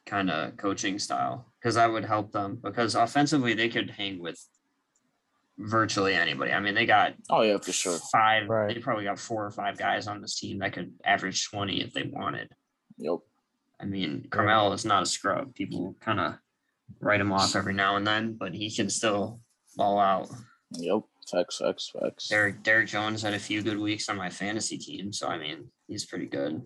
[0.05, 2.59] kind of coaching style because that would help them.
[2.63, 4.39] Because offensively, they could hang with
[5.57, 6.53] virtually anybody.
[6.53, 7.99] I mean, they got Oh yeah, for sure.
[8.13, 8.49] five.
[8.49, 8.75] Right.
[8.75, 11.95] They probably got four or five guys on this team that could average twenty if
[11.95, 12.51] they wanted.
[12.99, 13.21] Yep.
[13.81, 15.55] I mean, Carmelo is not a scrub.
[15.55, 16.35] People kind of
[17.01, 19.41] write him off every now and then, but he can still
[19.77, 20.29] ball out.
[20.73, 21.01] Yep.
[21.31, 22.29] Facts, facts, facts.
[22.29, 25.69] Derrick Derrick Jones had a few good weeks on my fantasy team, so I mean,
[25.89, 26.61] he's pretty good.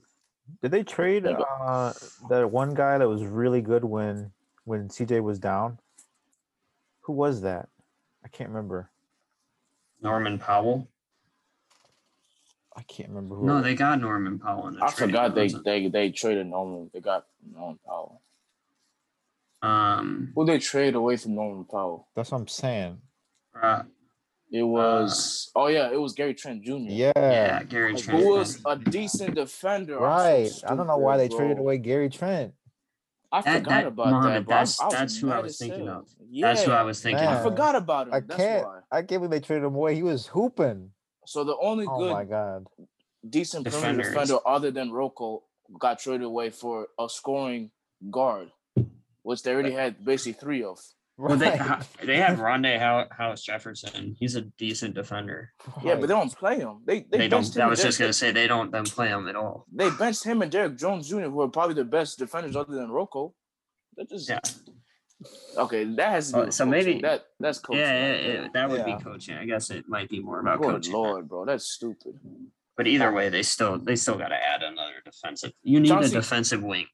[0.61, 1.93] Did they trade uh,
[2.31, 4.33] that one guy that was really good when
[4.69, 5.79] when CJ was down?
[7.03, 7.69] Who was that?
[8.25, 8.91] I can't remember.
[10.03, 10.89] Norman Powell.
[12.77, 13.47] I can't remember who.
[13.47, 14.69] No, they got Norman Powell.
[14.69, 16.91] In a I trade, forgot they they they traded Norman.
[16.93, 18.21] They got Norman Powell.
[19.61, 22.07] Um, Who they trade away from Norman Powell?
[22.15, 23.01] That's what I'm saying.
[23.61, 23.83] uh,
[24.53, 26.75] It was oh yeah, it was Gary Trent Jr.
[26.91, 27.13] Yeah.
[27.17, 28.21] yeah, Gary Trent.
[28.23, 29.99] who was a decent defender.
[29.99, 30.51] Right.
[30.69, 32.53] I don't know why they stupid, traded away Gary Trent.
[33.31, 34.11] I That- forgot that- about that.
[34.13, 34.55] Mohammed, bro.
[34.57, 35.99] I- that's- I that's who I was thinking hell.
[36.01, 36.09] of.
[36.31, 37.25] Yeah, That's who I was thinking.
[37.25, 37.37] Man.
[37.37, 38.15] I forgot about him.
[38.15, 38.67] I That's can't.
[38.67, 38.81] why.
[38.91, 39.95] I can't believe they traded him away.
[39.95, 40.93] He was hooping.
[41.27, 42.67] So the only Oh good my god.
[43.29, 44.13] decent perimeter Defenders.
[44.29, 45.43] defender other than RoCo
[45.79, 47.71] got traded away for a scoring
[48.11, 48.51] guard,
[49.23, 50.79] which they already had basically three of.
[51.19, 51.59] Well, they
[52.05, 54.15] they have Rondae How- House Jefferson.
[54.21, 55.53] He's a decent defender.
[55.83, 56.83] Yeah, but they don't play him.
[56.87, 57.41] They they, They, don't.
[57.43, 59.67] benched him I was just gonna say they don't then play him at all.
[59.73, 62.89] They benched him and Derrick Jones Jr., who are probably the best defenders other than
[62.89, 63.33] RoCo.
[63.97, 64.39] That just Yeah,
[65.57, 65.85] okay.
[65.85, 66.71] That has to do Oh, with so coaching.
[66.87, 67.81] maybe- that that's coaching.
[67.81, 68.97] yeah, yeah, yeah, that would Yeah.
[68.97, 69.37] be coaching.
[69.37, 70.93] I guess it might be more about Good coaching.
[70.93, 72.15] lord, bro, that's stupid.
[72.77, 75.53] But either way, they still they still got to add another defensive.
[75.65, 76.87] You need Chauncey- a defensive wing.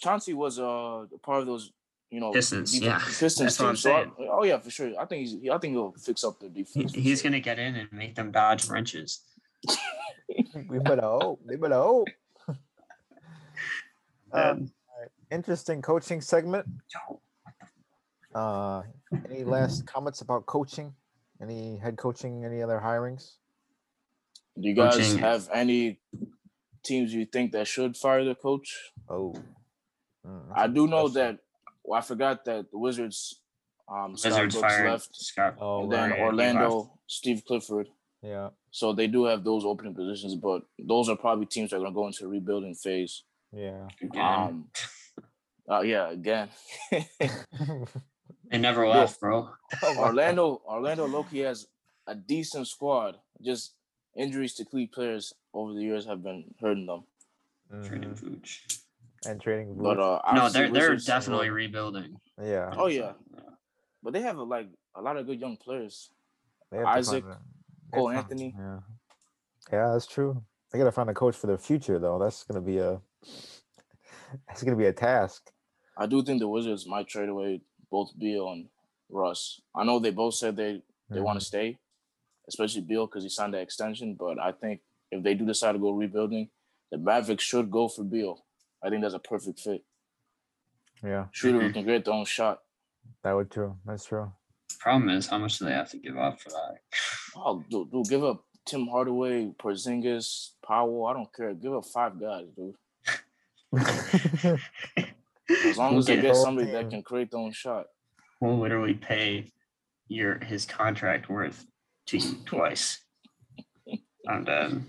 [0.00, 1.72] Chauncey was uh part of those,
[2.10, 2.98] you know, Pistons, def- yeah.
[2.98, 3.80] Pistons That's what I'm team.
[3.82, 4.12] So I- saying.
[4.32, 4.92] oh yeah, for sure.
[4.98, 5.50] I think he's.
[5.50, 6.94] I think he'll fix up the defense.
[6.94, 7.30] for he's sure.
[7.30, 9.20] gonna get in and make them dodge wrenches.
[10.68, 11.40] we better hope.
[11.46, 12.08] We better hope.
[14.30, 14.70] Um, Um,
[15.30, 16.66] interesting coaching segment.
[18.34, 18.82] Uh,
[19.30, 20.92] any last comments about coaching?
[21.40, 22.44] Any head coaching?
[22.44, 23.36] Any other hirings?
[24.60, 26.00] Do you guys coaching- have any
[26.84, 28.92] teams you think that should fire the coach?
[29.08, 29.34] Oh,
[30.26, 31.14] Mm, that's I a do know question.
[31.14, 31.38] that.
[31.88, 33.40] Well, I forgot that the Wizards,
[33.90, 35.56] um, Scott Wizards Brooks fired left, Scott.
[35.58, 36.20] Oh, and then right.
[36.20, 37.88] Orlando, Steve Clifford.
[38.22, 41.80] Yeah, So they do have those opening positions, but those are probably teams that are
[41.80, 43.22] going to go into a rebuilding phase.
[43.52, 43.86] yeah.
[44.02, 44.24] Again.
[44.24, 44.68] Um,
[45.70, 46.48] uh, yeah, again,
[46.90, 49.50] they never left, bro.
[49.98, 51.66] Orlando, Orlando Loki has
[52.06, 53.16] a decent squad.
[53.40, 53.74] Just
[54.16, 57.04] injuries to key players over the years have been hurting them.
[57.70, 58.87] God.
[59.22, 59.26] Trading.
[59.26, 59.30] Vooch.
[59.30, 59.74] And trading.
[59.78, 62.16] But uh, No, they're they're Wizards- definitely uh, rebuilding.
[62.42, 63.12] yeah, Oh yeah,
[64.02, 66.10] but they have a, like a lot of good young players.
[66.70, 68.54] they have Isaac, find a- they have Cole Anthony.
[68.58, 68.78] Yeah,
[69.72, 70.42] yeah, that's true.
[70.70, 72.18] They gotta find a coach for the future, though.
[72.18, 73.00] That's gonna be a.
[74.46, 75.50] That's gonna be a task.
[75.96, 78.68] I do think the Wizards might trade away both Beal and
[79.08, 79.60] Russ.
[79.74, 81.72] I know they both said they they want to mm-hmm.
[81.72, 81.78] stay,
[82.46, 84.14] especially Beal because he signed that extension.
[84.18, 86.50] But I think if they do decide to go rebuilding,
[86.90, 88.44] the Mavericks should go for Beal.
[88.82, 89.84] I think that's a perfect fit.
[91.02, 91.72] Yeah, Shooter Mm-hmm.
[91.72, 92.60] can create their own shot.
[93.22, 93.76] that would too.
[93.86, 94.32] That's true.
[94.80, 96.78] Problem is, how much do they have to give up for that?
[97.36, 101.06] Oh, dude, dude, give up Tim Hardaway, Porzingis, Powell.
[101.06, 101.54] I don't care.
[101.54, 102.74] Give up five guys, dude.
[105.66, 107.86] As long We'll as they get- get whole somebody that can create their own shot.
[108.40, 109.50] We'll literally pay
[110.08, 111.66] your his contract worth
[112.06, 113.00] to you twice.
[114.28, 114.84] I'm dead.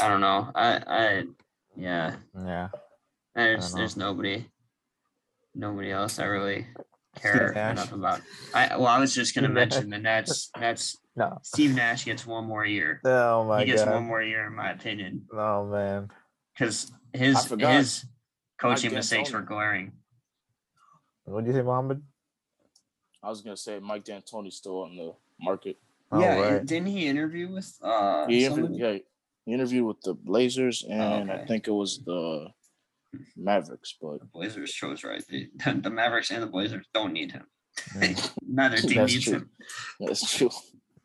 [0.00, 0.50] I don't know.
[0.54, 1.24] I I
[1.76, 2.16] yeah.
[2.44, 2.68] yeah.
[3.34, 4.46] There's there's nobody
[5.54, 6.66] nobody else I really
[7.16, 8.20] care enough about.
[8.52, 11.38] I well I was just gonna mention the Nets Nets No.
[11.42, 13.00] Steve Nash gets one more year.
[13.04, 13.94] Oh my he gets god.
[13.94, 15.26] one more year in my opinion.
[15.32, 16.10] Oh man.
[16.52, 18.04] Because his his
[18.60, 19.92] coaching mistakes were glaring.
[21.24, 22.02] What do you say, Mohammed?
[23.22, 25.76] I was gonna say Mike D'Antoni's still on the market.
[26.10, 26.66] Oh, yeah, right.
[26.66, 28.98] didn't he interview with uh He interviewed, yeah,
[29.44, 31.44] he interviewed with the Blazers and I okay.
[31.46, 32.48] think it was the
[33.36, 35.24] Mavericks, but The Blazers chose right.
[35.28, 35.48] The,
[35.82, 37.46] the Mavericks and the Blazers don't need him.
[37.96, 38.32] Mm.
[38.48, 39.32] Neither team That's needs true.
[39.34, 39.50] him.
[40.00, 40.50] that's true.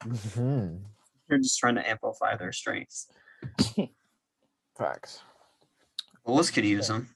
[0.04, 0.82] Mhm.
[1.28, 3.08] They're just trying to amplify their strengths.
[4.78, 5.22] Facts.
[6.26, 7.10] Bulls could use him.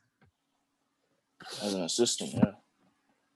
[1.61, 2.51] As an assistant, yeah.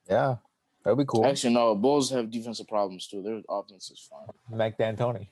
[0.10, 0.36] Yeah,
[0.84, 1.26] that'd be cool.
[1.26, 3.21] Actually, no, Bulls have defensive problems too.
[3.21, 4.28] Their offense is fine.
[4.58, 5.28] Mike D'Antoni.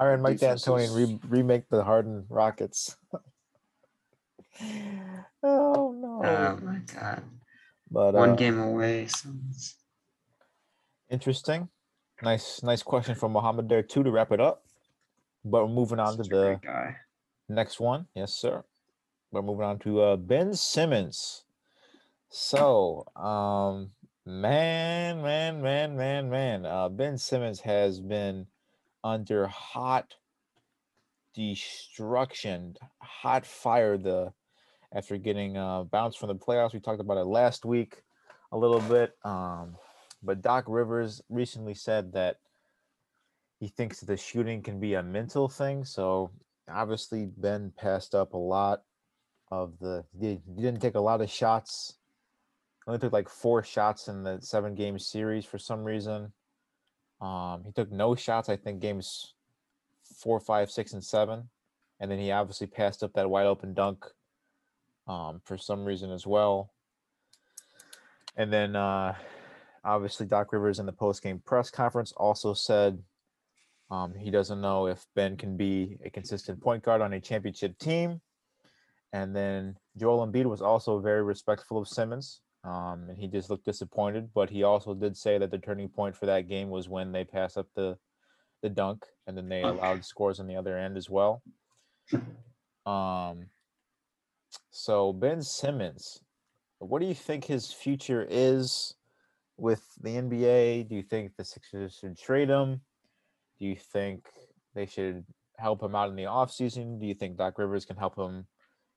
[0.00, 2.96] Hiring Mike D'Antoni and re- remake the Harden Rockets.
[5.42, 6.20] oh no!
[6.24, 7.22] Oh my god.
[7.90, 9.06] but One uh, game away.
[9.08, 9.28] so
[11.10, 11.68] interesting.
[12.22, 14.64] Nice, nice question from Mohammed there too to wrap it up.
[15.44, 16.96] But we're moving on to such a the guy.
[17.48, 18.06] next one.
[18.14, 18.64] Yes, sir.
[19.30, 21.44] We're moving on to uh, Ben Simmons.
[22.30, 23.90] So, um,
[24.26, 26.66] Man, man, man, man, man.
[26.66, 28.46] Uh, ben Simmons has been
[29.04, 30.14] under hot
[31.34, 33.96] destruction, hot fire.
[33.96, 34.32] The
[34.92, 38.02] after getting uh, bounced from the playoffs, we talked about it last week
[38.52, 39.16] a little bit.
[39.24, 39.76] Um,
[40.22, 42.38] but Doc Rivers recently said that
[43.58, 45.84] he thinks the shooting can be a mental thing.
[45.84, 46.30] So
[46.68, 48.82] obviously, Ben passed up a lot
[49.50, 50.04] of the.
[50.18, 51.94] He didn't take a lot of shots.
[52.86, 56.32] Only took like four shots in the seven game series for some reason.
[57.20, 58.48] Um, he took no shots.
[58.48, 59.34] I think games
[60.18, 61.48] four, five, six, and seven,
[62.00, 64.04] and then he obviously passed up that wide open dunk
[65.06, 66.72] um, for some reason as well.
[68.36, 69.14] And then uh,
[69.84, 73.02] obviously Doc Rivers in the post game press conference also said
[73.90, 77.78] um, he doesn't know if Ben can be a consistent point guard on a championship
[77.78, 78.20] team.
[79.12, 82.40] And then Joel Embiid was also very respectful of Simmons.
[82.62, 86.14] Um, and he just looked disappointed, but he also did say that the turning point
[86.14, 87.96] for that game was when they passed up the
[88.62, 91.42] the dunk and then they allowed scores on the other end as well.
[92.84, 93.46] Um,
[94.70, 96.22] so Ben Simmons,
[96.78, 98.94] what do you think his future is
[99.56, 100.88] with the NBA?
[100.88, 102.80] Do you think the Sixers should trade him?
[103.58, 104.26] Do you think
[104.74, 105.24] they should
[105.58, 107.00] help him out in the offseason?
[107.00, 108.46] Do you think Doc Rivers can help him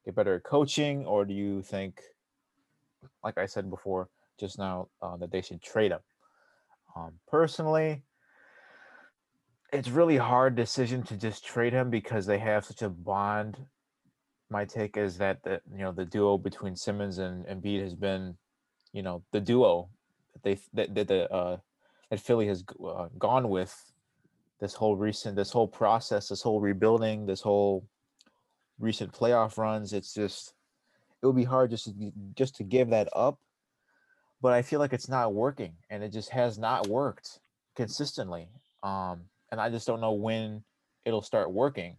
[0.05, 1.05] get better at coaching?
[1.05, 2.01] Or do you think,
[3.23, 5.99] like I said before just now, uh, that they should trade him?
[6.95, 8.03] Um, personally,
[9.71, 13.57] it's really hard decision to just trade him because they have such a bond.
[14.49, 18.37] My take is that the you know the duo between Simmons and Embiid has been,
[18.91, 19.89] you know, the duo
[20.33, 21.57] that they that, that the uh,
[22.11, 23.75] that Philly has uh, gone with
[24.59, 27.87] this whole recent this whole process, this whole rebuilding, this whole
[28.77, 29.93] recent playoff runs.
[29.93, 30.53] It's just
[31.23, 33.39] it would be hard just to, just to give that up,
[34.41, 37.39] but I feel like it's not working, and it just has not worked
[37.77, 38.49] consistently.
[38.83, 40.63] Um, and I just don't know when
[41.05, 41.95] it'll start working.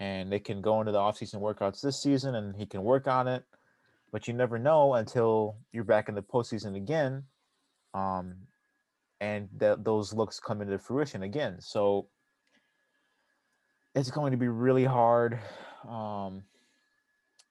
[0.00, 3.28] And they can go into the offseason workouts this season and he can work on
[3.28, 3.44] it,
[4.10, 7.24] but you never know until you're back in the postseason again.
[7.92, 8.34] Um,
[9.20, 11.56] and that those looks come into fruition again.
[11.60, 12.08] So
[13.94, 15.38] it's going to be really hard
[15.86, 16.44] um,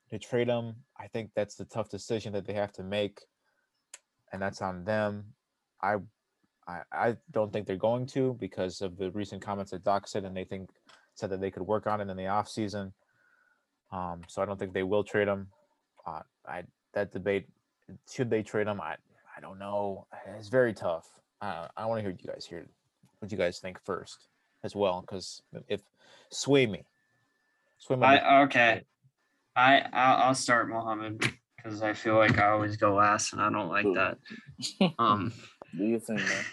[0.09, 0.75] to trade them.
[0.99, 3.21] I think that's the tough decision that they have to make,
[4.31, 5.25] and that's on them.
[5.81, 5.95] I
[6.67, 10.23] I, I don't think they're going to because of the recent comments that Doc said,
[10.23, 10.69] and they think
[11.15, 12.93] said that they could work on it in the off season.
[13.91, 15.47] Um, so I don't think they will trade him.
[16.05, 17.47] Uh, I that debate
[18.11, 18.79] should they trade him?
[18.81, 18.95] I
[19.35, 20.05] I don't know.
[20.37, 21.07] It's very tough.
[21.41, 22.67] Uh, I want to hear you guys hear
[23.19, 24.27] what you guys think first
[24.63, 25.81] as well, because if
[26.29, 26.83] sway me,
[27.77, 28.05] sway me.
[28.05, 28.83] I, okay,
[29.59, 33.49] I I'll, I'll start Mohammed because I feel like I always go last, and I
[33.49, 34.17] don't like that.
[34.97, 35.33] Um,
[35.77, 36.45] do you think, man?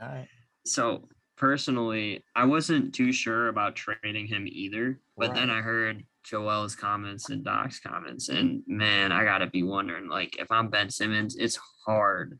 [0.00, 0.28] All right.
[0.64, 5.36] So personally, I wasn't too sure about trading him either, but right.
[5.36, 10.36] then I heard Joel's comments and Doc's comments, and man, I gotta be wondering, like,
[10.38, 12.38] if I'm Ben Simmons, it's hard.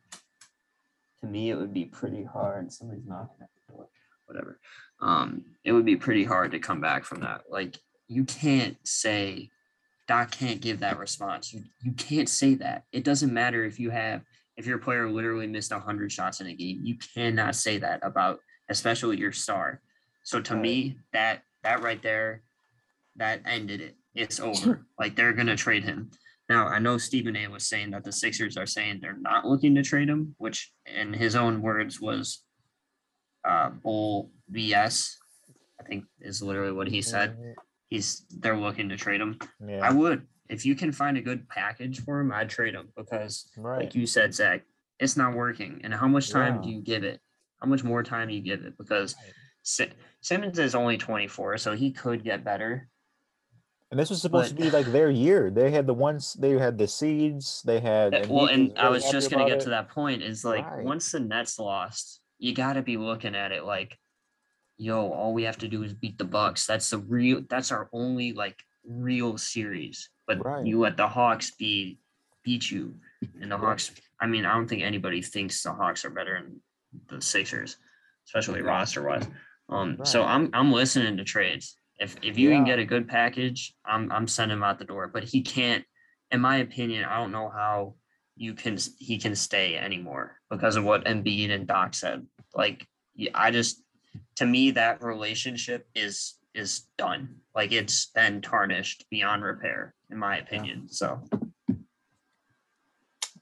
[1.23, 2.73] To me, it would be pretty hard.
[2.73, 3.89] Somebody's knocking at the door.
[4.27, 4.61] Whatever.
[5.01, 7.43] Um, it would be pretty hard to come back from that.
[7.51, 7.77] Like,
[8.09, 9.51] you can't say
[10.07, 11.53] Doc can't give that response.
[11.53, 12.85] You you can't say that.
[12.93, 14.23] It doesn't matter if you have
[14.57, 16.81] if your player literally missed 100 shots in a game.
[16.83, 19.81] You cannot say that about especially your star.
[20.25, 22.43] So to me that that right there
[23.17, 23.97] that ended it.
[24.15, 24.87] It's over.
[24.99, 26.11] Like they're going to trade him.
[26.49, 29.75] Now i know stephen a was saying that the sixers are saying they're not looking
[29.75, 32.45] to trade him which in his own words was
[33.45, 35.11] uh bull bs
[35.81, 37.37] i think is literally what he said.
[37.89, 39.81] He's they're looking to trade him yeah.
[39.83, 43.51] i would if you can find a good package for him, I'd trade him because,
[43.57, 43.85] right.
[43.85, 44.63] like you said, Zach,
[44.99, 45.81] it's not working.
[45.85, 46.63] And how much time yeah.
[46.63, 47.21] do you give it?
[47.61, 48.77] How much more time do you give it?
[48.79, 49.15] Because
[49.79, 49.93] right.
[50.21, 52.89] Simmons is only 24, so he could get better.
[53.91, 55.51] And this was supposed but, to be like their year.
[55.51, 57.63] They had the ones they had the seeds.
[57.65, 59.61] They had and well, and I was just gonna get it.
[59.61, 60.25] to that point.
[60.25, 60.85] Is like right.
[60.85, 63.97] once the Nets lost, you got to be looking at it like,
[64.79, 66.67] yo, all we have to do is beat the Bucks.
[66.67, 67.43] That's the real.
[67.49, 70.67] That's our only like real series but right.
[70.67, 71.99] you let the Hawks be
[72.45, 72.95] beat you,
[73.41, 73.93] and the Hawks.
[74.21, 76.61] I mean, I don't think anybody thinks the Hawks are better than
[77.09, 77.77] the Sixers,
[78.27, 79.27] especially roster wise.
[79.69, 80.07] Um, right.
[80.07, 81.77] so I'm I'm listening to trades.
[81.99, 82.57] If if you yeah.
[82.57, 85.09] can get a good package, I'm I'm sending him out the door.
[85.09, 85.85] But he can't,
[86.31, 87.95] in my opinion, I don't know how
[88.37, 92.27] you can he can stay anymore because of what Embiid and Doc said.
[92.55, 92.87] Like
[93.35, 93.83] I just
[94.37, 97.37] to me that relationship is is done.
[97.55, 100.89] Like it's been tarnished beyond repair, in my opinion.
[100.89, 101.21] So,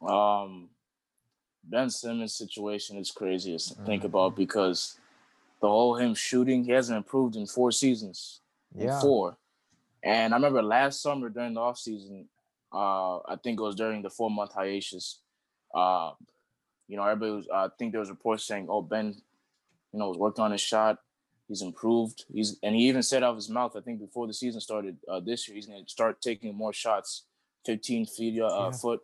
[0.07, 0.69] um,
[1.65, 4.07] Ben Simmons situation is crazy to think mm-hmm.
[4.07, 4.99] about because
[5.61, 8.41] the whole him shooting, he hasn't improved in four seasons.
[8.75, 9.01] Yeah.
[9.01, 9.39] Four.
[10.03, 12.27] And I remember last summer during the offseason,
[12.73, 15.21] uh, I think it was during the four month hiatus.
[15.75, 16.11] Uh,
[16.87, 19.15] you know, everybody was, uh, I think there was reports saying, oh, Ben,
[19.95, 20.99] you know, was working on his shot.
[21.47, 22.25] He's improved.
[22.33, 24.97] He's and he even said out of his mouth, I think before the season started
[25.09, 27.27] uh, this year, he's going to start taking more shots,
[27.65, 28.71] 15 feet uh, yeah.
[28.73, 29.01] foot,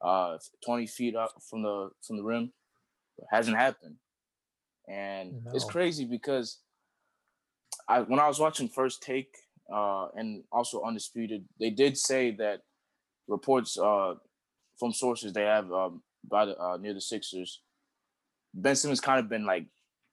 [0.00, 2.50] uh, 20 feet up from the from the rim.
[3.18, 3.96] It hasn't happened,
[4.88, 5.50] and no.
[5.52, 6.60] it's crazy because
[7.86, 9.36] I when I was watching First Take
[9.70, 12.62] uh, and also Undisputed, they did say that
[13.28, 14.14] reports uh,
[14.78, 17.60] from sources they have um, by the uh, near the Sixers,
[18.54, 19.66] Ben Simmons kind of been like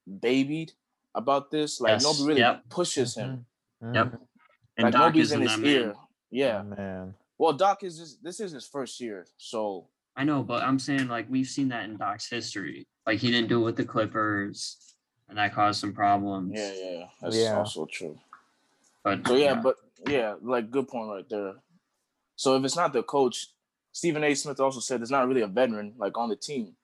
[0.10, 0.74] babied
[1.16, 1.80] about this.
[1.80, 2.04] Like yes.
[2.04, 2.70] nobody really yep.
[2.70, 3.46] pushes him.
[3.84, 3.96] Mm-hmm.
[3.96, 4.22] Yep.
[4.78, 5.96] And like Doc nobody's in his ear.
[6.32, 6.62] Yeah.
[6.64, 7.14] Oh, man.
[7.38, 11.08] Well, Doc is just, this is his first year, so I know, but I'm saying
[11.08, 12.86] like we've seen that in Doc's history.
[13.08, 14.76] Like he didn't do it with the Clippers,
[15.30, 16.52] and that caused some problems.
[16.54, 17.58] Yeah, yeah, that's yeah.
[17.58, 18.20] also true.
[19.02, 21.54] But so yeah, yeah, but yeah, like good point right there.
[22.36, 23.48] So if it's not the coach,
[23.94, 24.34] Stephen A.
[24.34, 26.76] Smith also said there's not really a veteran like on the team.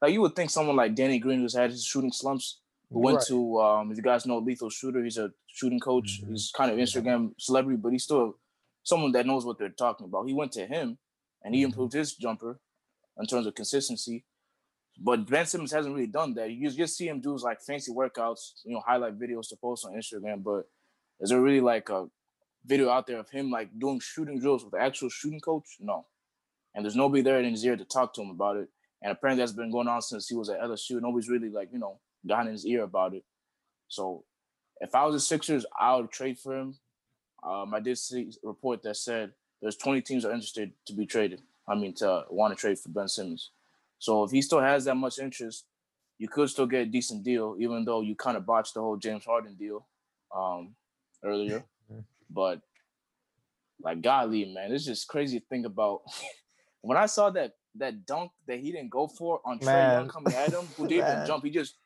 [0.00, 2.60] Like you would think someone like Danny Green, who's had his shooting slumps,
[2.94, 3.26] who went right.
[3.26, 6.20] to um, if you guys know Lethal Shooter, he's a shooting coach.
[6.22, 6.32] Mm-hmm.
[6.32, 8.38] He's kind of Instagram celebrity, but he's still
[8.84, 10.28] someone that knows what they're talking about.
[10.28, 10.98] He went to him
[11.42, 11.70] and he mm-hmm.
[11.70, 12.60] improved his jumper
[13.18, 14.24] in terms of consistency.
[14.96, 16.52] But Ben Simmons hasn't really done that.
[16.52, 19.94] You just see him do like fancy workouts, you know, highlight videos to post on
[19.94, 20.44] Instagram.
[20.44, 20.68] But
[21.18, 22.06] is there really like a
[22.64, 25.66] video out there of him like doing shooting drills with the actual shooting coach?
[25.80, 26.06] No.
[26.76, 28.68] And there's nobody there in his ear to talk to him about it.
[29.02, 30.92] And apparently that's been going on since he was at LSU.
[30.92, 33.24] And nobody's really like, you know, got in his ear about it.
[33.88, 34.24] So
[34.80, 36.76] if I was the Sixers, I would trade for him.
[37.42, 41.06] Um, I did see a report that said there's 20 teams are interested to be
[41.06, 41.42] traded.
[41.68, 43.50] I mean, to want to trade for Ben Simmons.
[43.98, 45.64] So if he still has that much interest,
[46.18, 48.96] you could still get a decent deal, even though you kind of botched the whole
[48.96, 49.86] James Harden deal
[50.34, 50.74] um,
[51.22, 51.64] earlier.
[52.30, 52.62] But
[53.80, 56.02] like, golly, man, it's just crazy to think about.
[56.80, 60.34] when I saw that that dunk that he didn't go for on Trae Young coming
[60.34, 61.76] at him, who didn't even jump, he just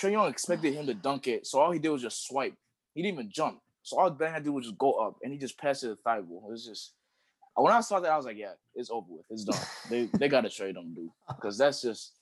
[0.00, 2.54] Trae Young expected him to dunk it, so all he did was just swipe.
[2.94, 3.60] He didn't even jump.
[3.82, 5.88] So all Ben had to do was just go up, and he just passed it
[5.88, 6.44] to Thybulle.
[6.44, 6.92] It was just
[7.62, 9.24] when I saw that, I was like, yeah, it's over with.
[9.30, 9.58] It's done.
[9.90, 11.10] they they gotta trade him, dude.
[11.28, 12.12] Because that's just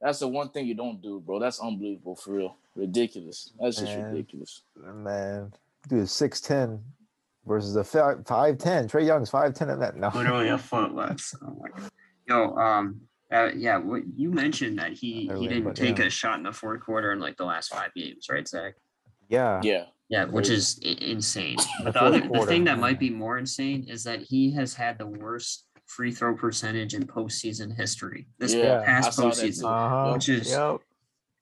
[0.00, 1.38] that's the one thing you don't do, bro.
[1.38, 2.56] That's unbelievable for real.
[2.74, 3.52] Ridiculous.
[3.60, 4.62] That's just man, ridiculous.
[4.76, 5.52] Man,
[5.88, 6.80] dude, six ten
[7.46, 8.88] versus a five ten.
[8.88, 9.96] Trae Young's five ten at that.
[9.96, 11.34] No, literally a foot less.
[11.42, 11.90] Oh my god.
[12.28, 13.00] Yo, um,
[13.32, 16.06] uh, yeah, what you mentioned that he he didn't take yeah.
[16.06, 18.74] a shot in the fourth quarter in like the last five games, right, Zach?
[19.28, 19.60] Yeah.
[19.62, 19.84] Yeah.
[20.08, 21.56] Yeah, which is insane.
[21.84, 24.98] But the, other, the thing that might be more insane is that he has had
[24.98, 28.26] the worst free throw percentage in postseason history.
[28.40, 30.12] This yeah, past postseason, uh-huh.
[30.12, 30.80] which is yep.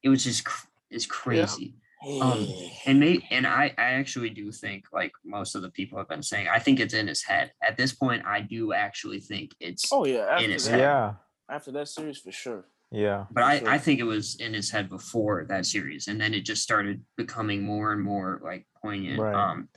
[0.02, 0.46] it was just
[0.90, 1.76] is crazy.
[2.04, 2.22] Yep.
[2.22, 2.46] Um,
[2.86, 6.22] and may, and I, I actually do think like most of the people have been
[6.22, 7.52] saying, I think it's in his head.
[7.62, 10.80] At this point, I do actually think it's oh yeah in his head.
[10.80, 11.14] Yeah,
[11.50, 12.66] after that series for sure.
[12.90, 13.26] Yeah.
[13.30, 13.68] But I, sure.
[13.68, 16.08] I think it was in his head before that series.
[16.08, 19.20] And then it just started becoming more and more like poignant.
[19.20, 19.34] Right.
[19.34, 19.68] Um,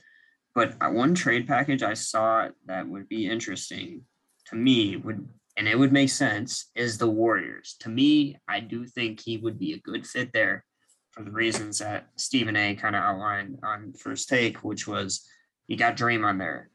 [0.54, 4.02] but uh, one trade package I saw that would be interesting
[4.46, 7.76] to me would and it would make sense is the Warriors.
[7.80, 10.64] To me, I do think he would be a good fit there
[11.10, 15.28] for the reasons that Stephen A kind of outlined on first take, which was
[15.68, 16.70] you got Draymond there.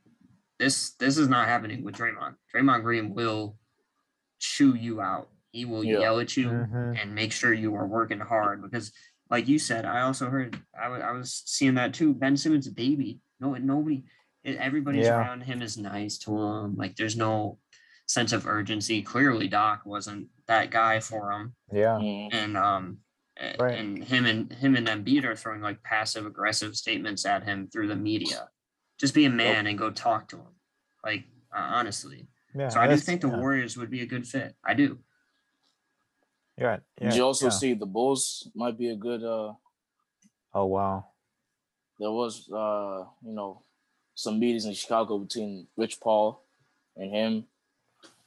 [0.60, 2.36] This this is not happening with Draymond.
[2.54, 3.58] Draymond Green will
[4.40, 6.00] chew you out he will yeah.
[6.00, 6.94] yell at you mm-hmm.
[6.98, 8.92] and make sure you are working hard because,
[9.30, 12.14] like you said, I also heard I, w- I was seeing that too.
[12.14, 13.20] Ben Simmons' baby.
[13.40, 14.04] No, nobody,
[14.46, 15.18] everybody's yeah.
[15.18, 16.76] around him is nice to him.
[16.76, 17.58] Like there's no
[18.08, 19.02] sense of urgency.
[19.02, 21.56] Clearly, Doc wasn't that guy for him.
[21.72, 21.98] Yeah.
[21.98, 23.00] And um,
[23.60, 23.80] right.
[23.80, 27.88] and him and him and Embiid are throwing like passive aggressive statements at him through
[27.88, 28.48] the media.
[29.00, 29.72] Just be a man yep.
[29.72, 30.56] and go talk to him.
[31.04, 32.28] Like uh, honestly.
[32.58, 33.38] Yeah, so I do think the yeah.
[33.38, 34.56] Warriors would be a good fit.
[34.66, 34.98] I do.
[36.58, 36.78] Yeah.
[37.00, 37.52] Did you also yeah.
[37.52, 39.54] see the Bulls might be a good uh
[40.54, 41.06] Oh wow.
[42.00, 43.62] There was uh, you know,
[44.16, 46.42] some meetings in Chicago between Rich Paul
[46.96, 47.46] and him,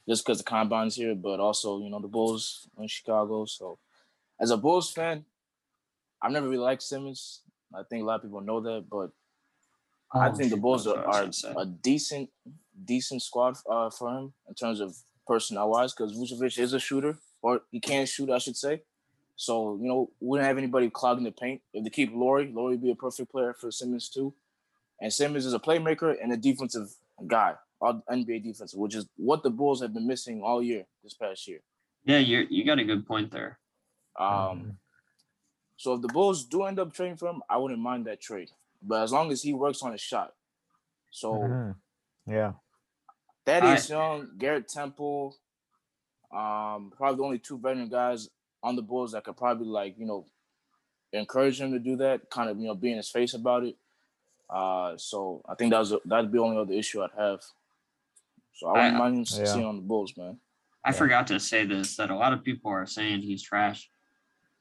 [0.07, 3.45] just because the combine's here, but also, you know, the Bulls in Chicago.
[3.45, 3.79] So
[4.39, 5.25] as a Bulls fan,
[6.21, 7.41] I've never really liked Simmons.
[7.73, 9.11] I think a lot of people know that, but
[10.13, 12.29] oh, I think the Bulls are, are a decent,
[12.85, 14.95] decent squad uh, for him in terms of
[15.27, 18.83] personnel wise, because Vucevic is a shooter or he can shoot, I should say.
[19.35, 21.61] So, you know, we don't have anybody clogging the paint.
[21.73, 24.33] If they keep Lauri, Lauri would be a perfect player for Simmons too.
[24.99, 26.93] And Simmons is a playmaker and a defensive
[27.25, 31.15] guy, all NBA defensive, which is what the Bulls have been missing all year this
[31.15, 31.61] past year.
[32.05, 33.57] Yeah, you you got a good point there.
[34.19, 34.77] Um,
[35.77, 38.51] so if the Bulls do end up trading for him, I wouldn't mind that trade.
[38.83, 40.35] But as long as he works on his shot.
[41.09, 41.75] So Mhm.
[42.31, 42.53] Yeah,
[43.45, 45.35] Thaddeus Young, Garrett Temple,
[46.31, 48.29] um, probably the only two veteran guys
[48.63, 50.25] on the Bulls that could probably like, you know,
[51.11, 53.75] encourage him to do that, kind of, you know, be in his face about it.
[54.49, 57.41] Uh, so I think that was that'd be the only other issue I'd have.
[58.53, 59.45] So I wouldn't I- mind him Yeah.
[59.45, 60.39] seeing on the Bulls, man.
[60.83, 60.97] I Yeah.
[60.97, 63.89] forgot to say this that a lot of people are saying he's trash.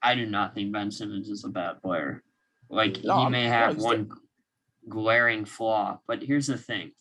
[0.02, 2.22] I do not think Ben Simmons is a bad player.
[2.68, 4.10] Like No, he I'm- may yeah, have he's one
[4.88, 6.92] glaring flaw, but here's the thing.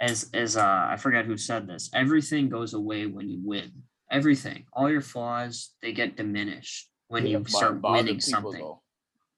[0.00, 1.90] As as uh I forgot who said this.
[1.94, 3.70] Everything goes away when you win.
[4.10, 4.64] Everything.
[4.72, 8.60] All your flaws, they get diminished when Yeah, you start by other winning something.
[8.60, 8.82] though.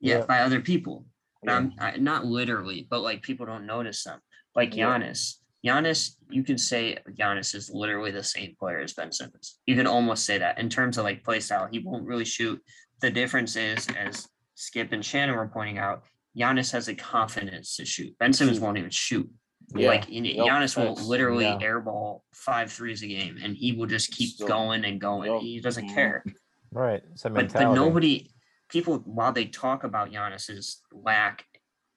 [0.00, 0.24] Yeah, Yeah.
[0.26, 1.06] by other people.
[1.42, 1.66] Yeah.
[1.80, 4.20] I, not literally, but like people don't notice them.
[4.54, 4.70] Like.
[4.72, 5.36] Giannis.
[5.66, 9.60] Giannis, you can say Giannis is literally the same player as Ben Simmons.
[9.66, 11.68] You can almost say that in terms of like play style.
[11.70, 12.60] He won't really shoot.
[13.00, 16.02] The difference is, as Skip and Shannon were pointing out,
[16.36, 18.16] Giannis has a confidence to shoot.
[18.18, 19.28] Ben Simmons won't even shoot.
[19.74, 19.88] Yeah.
[19.88, 21.06] Like you know, Yep, Giannis will facts.
[21.06, 21.58] literally Yeah.
[21.58, 25.32] airball five threes a game, and he will just keep Still- going and going.
[25.32, 25.40] Yep.
[25.42, 25.94] He doesn't Mhm.
[25.94, 26.24] care
[26.72, 27.02] right.
[27.22, 28.30] But, but nobody
[28.70, 31.44] people while they talk about Giannis's lack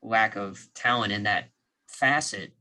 [0.02, 1.50] lack of talent in that
[1.90, 2.54] facet,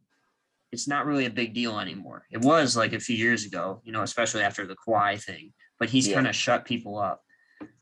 [0.73, 2.27] it's not really a big deal anymore.
[2.31, 5.53] It was like a few years ago, you know, especially after the Kawhi thing.
[5.79, 6.15] But he's Yeah.
[6.15, 7.21] kind of shut people up.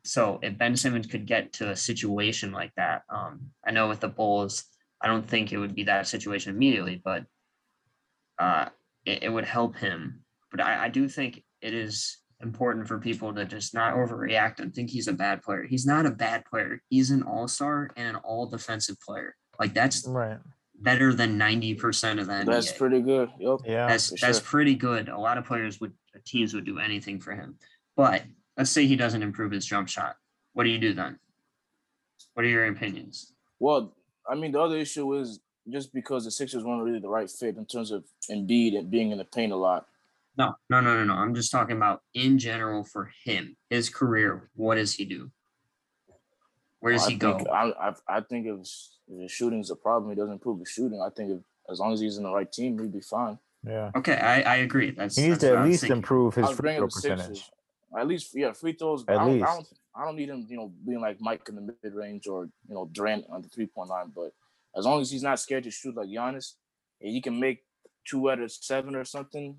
[0.04, 4.00] So if Ben Simmons could get to a situation like that, um, I know with
[4.00, 4.64] the Bulls,
[5.02, 7.24] I don't think it would be that situation immediately, but
[8.38, 8.68] uh,
[9.04, 10.22] it, it would help him.
[10.50, 14.74] But I, I do think it is important for people to just not overreact and
[14.74, 15.64] think he's a bad player.
[15.64, 16.80] He's not a bad player.
[16.88, 19.36] He's an all-star and an all defensive player.
[19.58, 20.38] Like that's right.
[20.80, 22.46] better than 90% of the NBA.
[22.46, 23.30] That's pretty good.
[23.38, 23.60] Yep.
[23.64, 24.44] Yeah, that's for that's sure.
[24.44, 25.08] pretty good.
[25.08, 25.92] A lot of players would
[26.24, 27.56] teams would do anything for him.
[27.96, 28.22] But
[28.56, 30.16] let's say he doesn't improve his jump shot.
[30.52, 31.18] What do you do then?
[32.34, 33.32] What are your opinions?
[33.58, 33.94] Well,
[34.28, 37.56] I mean, the other issue is just because the Sixers weren't really the right fit
[37.56, 39.86] in terms of Embiid and being in the paint a lot.
[40.36, 41.14] No, no, no, no, no.
[41.14, 44.50] I'm just talking about in general for him, his career.
[44.54, 45.30] What does he do?
[46.80, 47.38] Where does I he go?
[47.52, 48.60] I, I, I think if,
[49.08, 51.00] if his shooting is a problem, he doesn't improve his shooting.
[51.00, 51.38] I think if,
[51.70, 53.38] as long as he's in the right team, he'd be fine.
[53.64, 53.90] yeah.
[53.94, 54.90] Okay, I, I agree.
[54.90, 55.98] That's He needs that's to at least thinking.
[55.98, 57.26] improve his free throw percentage.
[57.26, 57.50] Sixers.
[57.92, 58.02] Percentage.
[58.04, 59.04] At least, yeah, free throws.
[59.08, 59.46] At I, don't, I least.
[59.46, 62.44] don't, I don't need him, you know, being like Mike in the mid range or
[62.68, 64.12] you know Durant on the three point line.
[64.14, 64.32] But
[64.76, 66.54] as long as he's not scared to shoot like Giannis,
[67.00, 67.64] and he can make
[68.04, 69.56] two out of seven or something.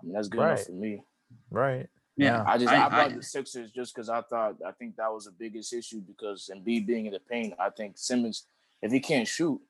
[0.00, 0.52] I mean, that's good Right.
[0.52, 1.02] enough for me.
[1.50, 1.88] Right.
[2.16, 4.96] Yeah, I just I, I- brought I- the Sixers just because I thought I think
[4.96, 8.46] that was the biggest issue because Embiid being in the paint, I think Simmons,
[8.82, 9.60] if he can't shoot,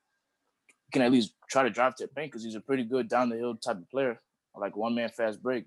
[0.87, 3.09] he can at least try to drive to the paint because he's a pretty good
[3.09, 4.21] down the hill type of player,
[4.57, 5.67] like one man fast break.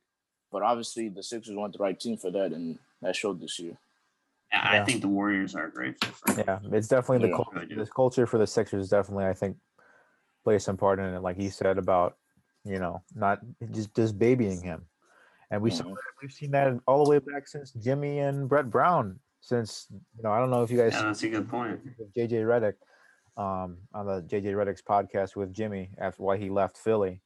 [0.54, 3.76] But obviously the Sixers weren't the right team for that, and that showed this year.
[4.54, 4.86] I Yeah.
[4.86, 6.44] think the Warriors are great for him.
[6.48, 7.36] Yeah, it's definitely the Yeah.
[7.38, 7.76] cul- Really do.
[7.76, 9.58] this culture for the Sixers definitely I think
[10.44, 11.22] plays some part in it.
[11.22, 12.18] Like he said about
[12.64, 13.42] you know not
[13.72, 14.88] just just babying him,
[15.50, 15.96] and we saw Mhm.
[15.96, 19.20] that, we've seen that all the way back since Jimmy and Brett Brown.
[19.42, 21.82] Since you know I don't know if you guys Yeah, that's a good point.
[22.16, 22.76] JJ Redick
[23.36, 27.22] um, on the JJ Redick's podcast with Jimmy after why he left Philly,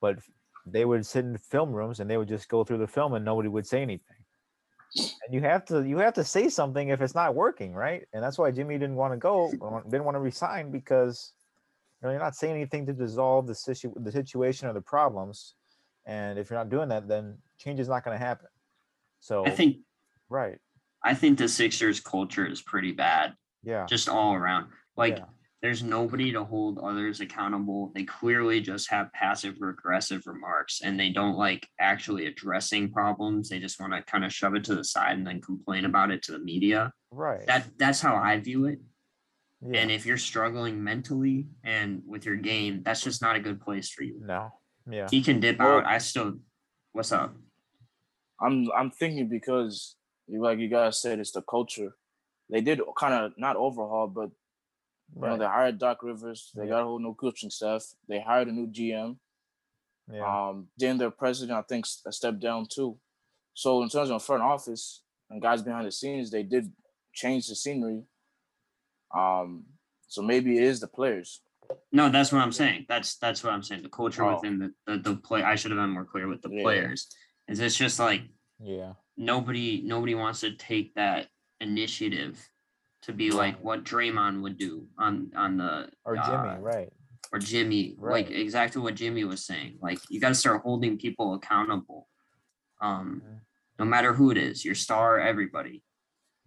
[0.00, 0.20] but
[0.66, 3.24] they would sit in film rooms and they would just go through the film and
[3.24, 4.16] nobody would say anything.
[4.96, 8.06] And you have to you have to say something if it's not working, right?
[8.12, 11.32] And that's why Jimmy didn't want to go, didn't want to resign because
[12.00, 15.54] you know you're not saying anything to dissolve the situ- the situation or the problems.
[16.06, 18.46] And if you're not doing that, then change is not going to happen.
[19.18, 19.78] So I think
[20.28, 20.58] right,
[21.02, 23.34] I think the Sixers culture is pretty bad,
[23.64, 24.68] yeah, just all around.
[24.96, 25.24] Like Yeah.
[25.64, 27.90] There's nobody to hold others accountable.
[27.94, 33.48] They clearly just have passive regressive remarks and they don't like actually addressing problems.
[33.48, 36.10] They just want to kind of shove it to the side and then complain about
[36.10, 36.92] it to the media.
[37.10, 38.78] right, That that's how I view it.
[39.66, 39.80] yeah.
[39.80, 43.88] And if you're struggling mentally and with your game, that's just not a good place
[43.88, 44.20] for you.
[44.22, 44.52] no,
[44.90, 45.86] yeah, He can dip Well- out.
[45.86, 46.34] I still
[46.92, 47.34] what's up?
[48.38, 49.96] I'm I'm thinking because
[50.28, 51.96] like you guys said it's the culture.
[52.50, 54.28] They did kind of not overhaul, but
[55.14, 56.50] you know they hired Doc Rivers.
[56.54, 56.70] They Yeah.
[56.70, 57.84] got a whole new coaching staff.
[58.08, 59.18] They hired a new GM.
[60.12, 62.98] yeah, Um, then their president, I think, stepped down too.
[63.54, 66.72] So in terms of front office and guys behind the scenes, they did
[67.12, 68.02] change the scenery.
[69.14, 69.64] Um,
[70.08, 71.40] so maybe it is the players.
[71.92, 72.84] No, that's what I'm saying.
[72.88, 73.82] That's that's what I'm saying.
[73.82, 74.34] The culture Oh.
[74.34, 75.42] within the, the the play.
[75.42, 76.62] I should have been more clear with the Yeah.
[76.62, 77.08] players.
[77.48, 78.22] Is it's just like
[78.58, 81.28] yeah, nobody nobody wants to take that
[81.60, 82.46] initiative
[83.04, 86.92] to be like what Draymond would do on on the or Jimmy, uh, right,
[87.32, 89.78] or Jimmy, like exactly what Jimmy was saying.
[89.80, 92.08] Like you got to start holding people accountable.
[92.80, 93.22] Um,
[93.78, 95.82] no matter who it is, your star, everybody,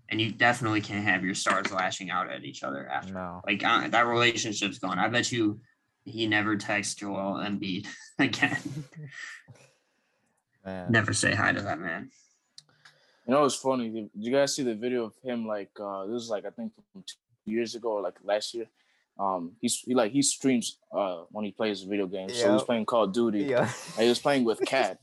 [0.09, 3.13] and you definitely can't have your stars lashing out at each other after.
[3.13, 3.41] No.
[3.45, 4.97] Like uh, that relationship's gone.
[4.99, 5.59] I bet you
[6.05, 7.87] he never texts Joel Embiid
[8.19, 8.57] again.
[10.89, 12.09] Never say hi to that man.
[13.27, 13.89] You know, it's funny.
[13.89, 15.45] Did you guys see the video of him?
[15.45, 18.67] Like, uh, this is like I think from two years ago, or like last year.
[19.19, 22.33] Um, he's he like he streams uh when he plays video games.
[22.33, 22.65] So he's Yep.
[22.67, 23.43] playing Call of Duty.
[23.45, 23.63] Yeah.
[23.95, 24.99] And he was playing with Cat.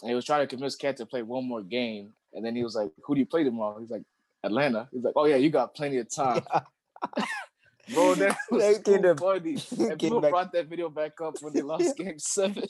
[0.00, 2.14] and he was trying to convince Cat to play one more game.
[2.32, 4.04] And then he was like, "Who do you play tomorrow?" He's like,
[4.42, 6.42] "Atlanta." He's like, "Oh yeah, you got plenty of time."
[7.92, 9.56] Bro, that was They too came to- funny.
[9.90, 12.64] And people back- brought that video back up when they lost Game Seven.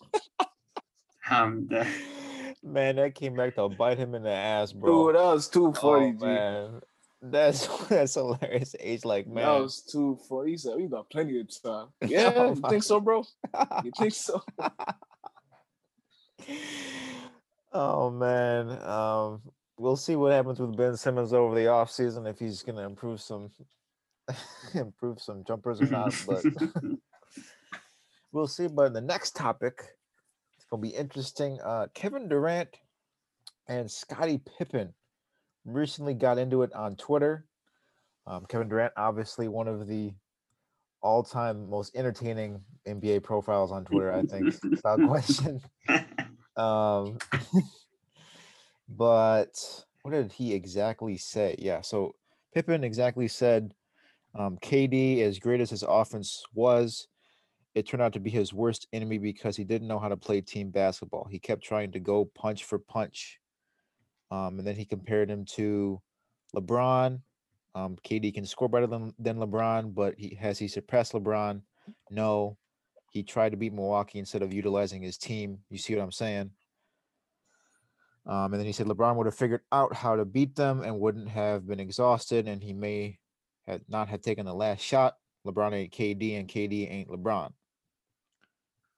[1.30, 1.86] Um, the,
[2.62, 5.06] Man, that came back to bite him in the ass, bro.
[5.06, 6.80] Dude, that was too funny, oh, man.
[7.22, 8.74] That's that's hilarious.
[8.80, 9.44] Age like man.
[9.44, 10.50] That was too funny.
[10.50, 13.24] He said, "We got plenty of time." Yeah, Oh you think so, bro?
[13.84, 14.42] You think so?
[17.72, 18.70] oh man.
[18.82, 19.42] Um
[19.78, 23.50] we'll see what happens with Ben Simmons over the offseason if he's gonna improve some
[24.74, 26.44] improve some jumpers or not, but
[28.32, 28.66] we'll see.
[28.66, 29.80] But the next topic,
[30.72, 31.60] gonna be interesting.
[31.62, 32.68] Uh Kevin Durant
[33.68, 34.92] and Scottie Pippen
[35.64, 37.46] recently got into it on Twitter.
[38.26, 40.12] Um, Kevin Durant, obviously one of the
[41.02, 45.60] all-time most entertaining NBA profiles on Twitter, I think, without question.
[46.56, 47.18] Um,
[48.88, 51.56] but what did he exactly say?
[51.58, 52.14] Yeah, so
[52.54, 53.74] Pippen exactly said,
[54.34, 57.08] um, KD, as great as his offense was,
[57.74, 60.40] it turned out to be his worst enemy because he didn't know how to play
[60.40, 61.26] team basketball.
[61.30, 63.38] He kept trying to go punch for punch.
[64.30, 66.00] Um, and then he compared him to
[66.54, 67.20] LeBron.
[67.74, 71.62] Um, KD can score better than, than LeBron, but he has he surpassed LeBron?
[72.10, 72.58] No.
[73.10, 75.58] He tried to beat Milwaukee instead of utilizing his team.
[75.68, 76.50] You see what I'm saying?
[78.26, 81.00] Um, and then he said LeBron would have figured out how to beat them and
[81.00, 83.18] wouldn't have been exhausted, and he may
[83.66, 85.14] had not have taken the last shot.
[85.46, 87.52] LeBron ain't KD, and KD ain't LeBron.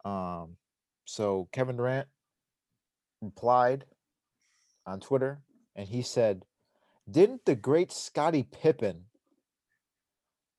[0.04, 0.56] Um,
[1.04, 2.08] so Kevin Durant
[3.20, 3.84] replied
[4.86, 5.40] on Twitter,
[5.74, 6.44] and he said,
[7.10, 9.06] "Didn't the great Scottie Pippen?"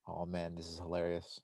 [0.07, 1.41] Oh man, this is hilarious.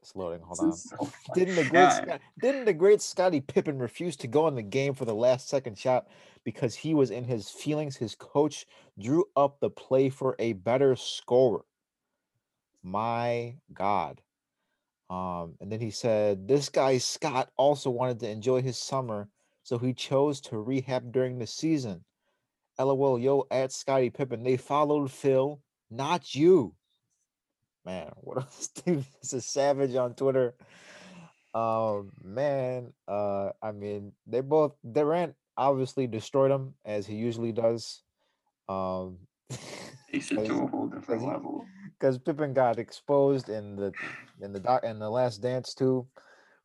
[0.00, 0.40] It's loading.
[0.42, 0.72] Hold on.
[0.72, 1.10] So.
[1.34, 1.92] Didn't the great.
[1.92, 5.48] Scott, didn't the great Scottie Pippen refuse to go in the game for the last
[5.48, 6.06] second shot
[6.44, 7.96] because he was in his feelings?
[7.96, 8.64] His coach
[8.98, 11.64] drew up the play for a better scorer.
[12.82, 14.22] My God.
[15.10, 19.28] Um, and then he said, This guy Scott also wanted to enjoy his summer,
[19.62, 22.04] so he chose to rehab during the season.
[22.78, 26.74] LOL, yo, at Scottie Pippen, they followed Phil, not you.
[27.84, 28.46] Man, what a
[28.84, 30.54] dude is a savage on Twitter.
[31.54, 38.02] Um, man, uh, I mean, they both Durant obviously destroyed him as he usually does.
[38.68, 39.18] Um,
[40.12, 41.64] to a whole different level.
[41.98, 43.92] Because Pippen got exposed in the
[44.40, 46.06] in the doc in the last dance too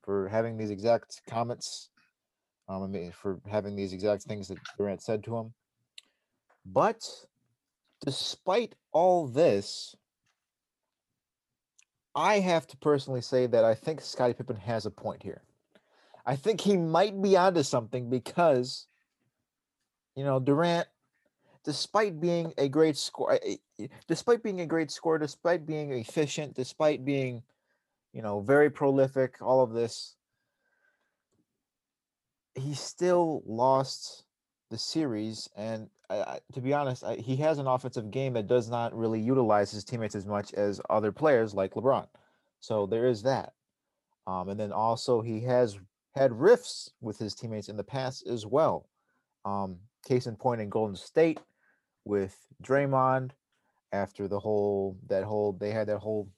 [0.03, 1.89] for having these exact comments.
[2.69, 5.53] Um, I mean, for having these exact things that Durant said to him.
[6.65, 7.03] But
[8.05, 9.95] despite all this,
[12.15, 15.41] I have to personally say that I think Scottie Pippen has a point here.
[16.25, 18.87] I think he might be onto something because,
[20.15, 20.87] you know, Durant,
[21.63, 23.39] despite being a great score,
[24.07, 27.41] despite being a great scorer, despite being efficient, despite being,
[28.13, 30.15] you know, very prolific, all of this,
[32.55, 34.23] he still lost
[34.69, 35.49] the series.
[35.55, 39.19] And I, to be honest, I, he has an offensive game that does not really
[39.19, 42.07] utilize his teammates as much as other players like LeBron.
[42.59, 43.53] So there is that.
[44.27, 45.77] Um, and then also he has
[46.15, 48.87] had rifts with his teammates in the past as well.
[49.45, 51.39] Um, case in point in Golden State
[52.05, 53.31] with Draymond
[53.91, 56.29] after the whole that whole they had that whole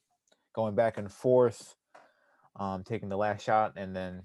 [0.54, 1.74] going back and forth,
[2.56, 4.22] um, taking the last shot, and then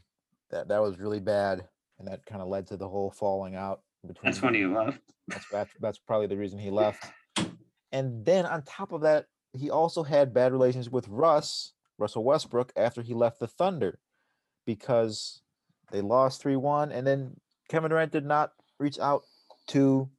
[0.50, 1.68] that that was really bad,
[2.00, 4.32] and that kind of led to the whole falling out between.
[4.32, 5.00] That's when he left.
[5.28, 7.04] That's that's, that's probably the reason he left.
[7.92, 12.72] And then on top of that, he also had bad relations with Russ, Russell Westbrook,
[12.76, 14.00] after he left the Thunder,
[14.66, 15.42] because
[15.92, 17.36] they lost three one, and then
[17.70, 19.24] Kevin Durant did not reach out
[19.68, 20.10] to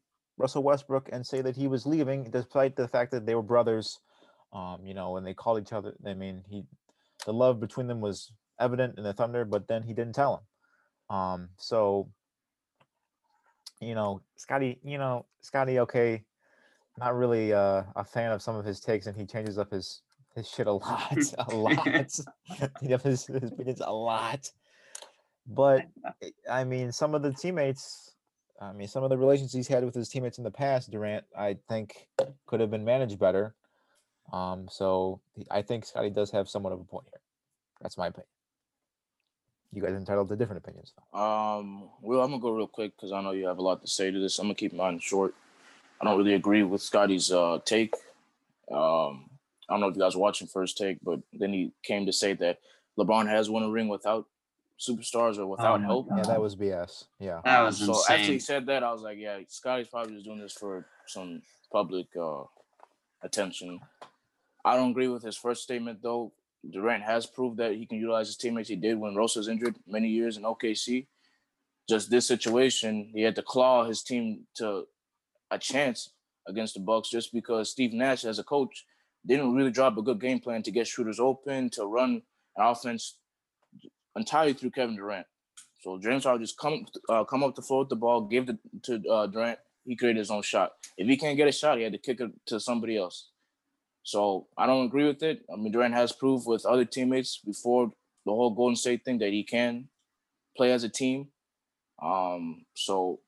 [0.43, 4.01] Russell Westbrook and say that he was leaving, despite the fact that they were brothers.
[4.53, 6.65] Um, you know, and they called each other, I mean, he,
[7.25, 10.45] the love between them was evident in the Thunder, but then he didn't tell
[11.09, 11.17] him.
[11.17, 12.11] Um, so,
[13.81, 16.25] you know, Scottie, you know, Scottie, okay,
[16.99, 20.03] not really uh, a fan of some of his takes, and he changes up his
[20.35, 21.87] his shit a lot, a lot.
[22.81, 24.51] he does his, his opinions a lot.
[25.47, 25.87] But
[26.51, 28.12] I mean, some of the teammates
[28.61, 31.25] I mean, some of the relations he's had with his teammates in the past, Durant,
[31.37, 32.09] I think
[32.47, 33.55] could have been managed better.
[34.33, 37.21] Um, so I think Scottie does have somewhat of a point here.
[37.81, 38.29] That's my opinion.
[39.73, 40.93] You guys entitled to different opinions.
[41.13, 41.19] though.
[41.19, 43.89] Um, well, I'm gonna go real quick because I know you have a lot to
[43.89, 44.39] say to this.
[44.39, 45.35] I'm gonna keep mine short.
[46.01, 47.95] I don't really agree with Scottie's uh, take.
[48.71, 49.31] Um,
[49.69, 52.35] I don't know if you guys watching First Take, but then he came to say
[52.35, 52.59] that
[52.99, 54.27] LeBron has won a ring without
[54.83, 56.09] superstars or without my help.
[56.17, 57.05] Yeah, that was BS.
[57.19, 57.41] Yeah.
[57.45, 60.41] That was so after he said that, I was like, yeah, Scottie's probably just doing
[60.41, 62.43] this for some public uh,
[63.23, 63.81] attention.
[64.65, 66.33] I don't agree with his first statement though.
[66.71, 68.69] Durant has proved that he can utilize his teammates.
[68.69, 71.07] He did when Rosa was injured many years in OKC.
[71.89, 74.85] Just this situation, he had to claw his team to
[75.51, 76.11] a chance
[76.47, 78.85] against the Bucks just because Steve Nash, as a coach,
[79.27, 82.23] didn't really drop a good game plan to get shooters open to run
[82.57, 83.19] an offense
[84.17, 85.27] entirely through Kevin Durant.
[85.81, 88.59] So James Harden just come uh, come up the floor with the ball, give it
[88.85, 89.59] to uh, Durant.
[89.85, 90.73] He created his own shot.
[90.97, 93.31] If he can't get a shot, he had to kick it to somebody else.
[94.05, 95.43] So I don't agree with it.
[95.53, 97.89] I mean, Durant has proved with other teammates before
[98.25, 99.89] the whole Golden State thing that he can
[100.57, 101.29] play as a team.
[102.01, 103.21] Um, so,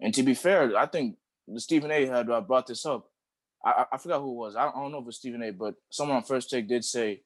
[0.00, 1.16] and to be fair, I think
[1.56, 2.06] Stephen A.
[2.06, 3.08] had brought this up.
[3.64, 4.56] I, I- forgot who it was.
[4.56, 5.50] I don't, I don't know if it was Stephen A.
[5.52, 7.22] But someone on First Take did say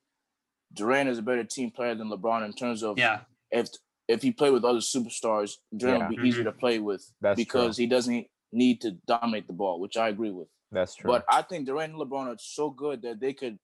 [0.72, 3.68] Durant is a better team player than LeBron in terms of Yeah, if
[4.08, 6.58] if he played with other superstars, Durant would be easier to mm-hmm.
[6.58, 10.48] play with That's because he doesn't need to dominate the ball, which I agree with.
[10.72, 11.10] That's true.
[11.10, 13.58] But I think Durant and LeBron are so good that they could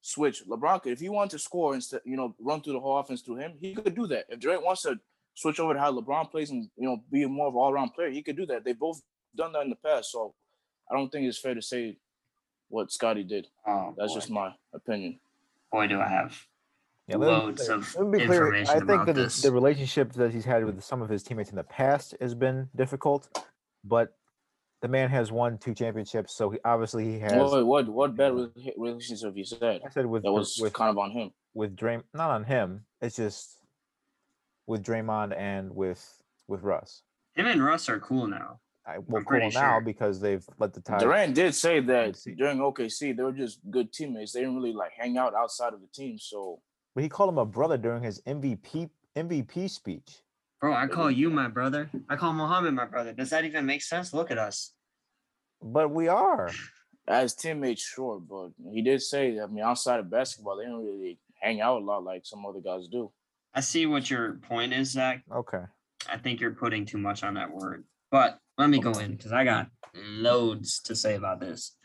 [0.00, 0.44] switch.
[0.46, 3.22] LeBron could, if he wanted to score instead, you know, run through the whole offense
[3.22, 4.26] through him, he could do that.
[4.28, 4.98] If Durant wants to
[5.34, 8.10] switch over to how LeBron plays and you know be more of an all-around player,
[8.10, 8.64] he could do that.
[8.64, 9.02] They both
[9.36, 10.34] done that in the past, so
[10.90, 11.96] I don't think it's fair to say
[12.68, 13.48] what Scottie did.
[13.66, 14.18] oh, That's boy.
[14.18, 15.18] just my opinion.
[15.74, 16.32] Boy, do I have
[17.08, 19.12] Yeah, let me be loads of let me be clear, information I think about that
[19.14, 19.42] the- this.
[19.42, 22.68] the relationship that he's had with some of his teammates in the past has been
[22.76, 23.22] difficult,
[23.82, 24.16] but
[24.82, 27.32] the man has won two championships, so he, obviously he has.
[27.32, 29.80] What what what bad rela- relationship have you said?
[29.84, 31.30] I said with That was with kind of on him.
[31.54, 32.84] with Draym, not on him.
[33.00, 33.58] It's just
[34.66, 36.02] with Draymond and with
[36.48, 37.02] with Russ.
[37.34, 38.60] him and Russ are cool now.
[38.86, 39.80] I will I'm cool now sure.
[39.80, 40.98] because they've let the time.
[40.98, 44.32] Durant did say that during OKC they were just good teammates.
[44.32, 46.18] They didn't really like hang out outside of the team.
[46.18, 46.60] So
[46.94, 50.18] But he called him a brother during his MVP MVP speech.
[50.60, 51.90] Bro, I call you my brother.
[52.08, 53.12] I call Muhammad my brother.
[53.12, 54.12] Does that even make sense?
[54.12, 54.72] Look at us.
[55.62, 56.50] But we are.
[57.08, 61.18] as teammates, sure, but he did say I mean outside of basketball they don't really
[61.40, 63.10] hang out a lot like some other guys do.
[63.54, 65.22] I see what your point is, Zach.
[65.32, 65.62] Okay.
[66.10, 67.84] I think you're putting too much on that word.
[68.10, 71.76] But let me go in because I got loads to say about this.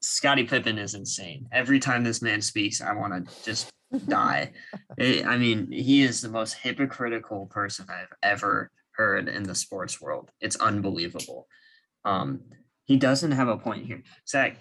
[0.00, 1.48] Scottie Pippen is insane.
[1.52, 3.70] Every time this man speaks, I want to just
[4.06, 4.52] die.
[4.98, 10.00] Eh, I mean, he is the most hypocritical person I've ever heard in the sports
[10.00, 10.28] world.
[10.40, 11.46] It's unbelievable.
[12.04, 12.40] Um,
[12.84, 14.02] he doesn't have a point here.
[14.28, 14.56] Zach,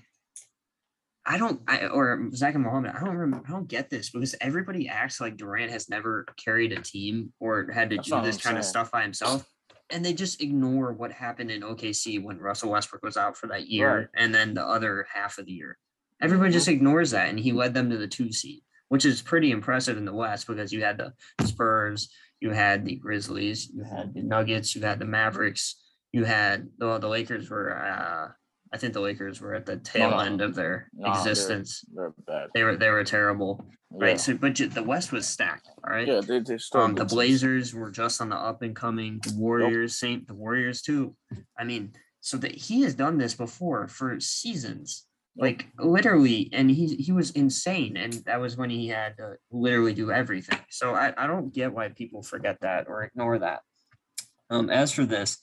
[1.26, 4.36] I don't, I, or Zach and Mohammed, I don't remember, I don't get this because
[4.40, 8.38] everybody acts like Durant has never carried a team or had to That's do this
[8.38, 9.44] kind of stuff by himself.
[9.90, 13.68] And they just ignore what happened in OKC when Russell Westbrook was out for that
[13.68, 14.08] year Right.
[14.16, 15.78] and then the other half of the year.
[16.22, 16.54] Everybody Mhm.
[16.54, 17.30] just ignores that.
[17.30, 20.48] And he led them to the two seed, which is pretty impressive in the West
[20.48, 21.14] because you had the
[21.46, 25.76] Spurs, you had the Grizzlies, you had the Nuggets, you had the Mavericks,
[26.12, 28.32] you had well, the Lakers were uh
[28.74, 30.20] I think the Lakers were at the tail no.
[30.20, 31.84] end of their they're- existence.
[31.94, 32.50] They're bad.
[32.54, 34.20] They were they were terrible, right?
[34.20, 35.70] So, but the West was stacked.
[35.86, 36.08] All right.
[36.08, 37.06] yeah they, they still Um, the.
[37.06, 39.20] Blazers were just on the up and coming.
[39.24, 41.16] The Warriors, Saint The Warriors too.
[41.58, 45.06] I mean, so that he has done this before for seasons,
[45.36, 45.44] Yep.
[45.44, 49.94] like literally, and he he was insane, and that was when he had to literally
[49.94, 50.60] do everything.
[50.70, 53.62] So I I don't get why people forget that or ignore that.
[54.50, 55.38] Um, as for this,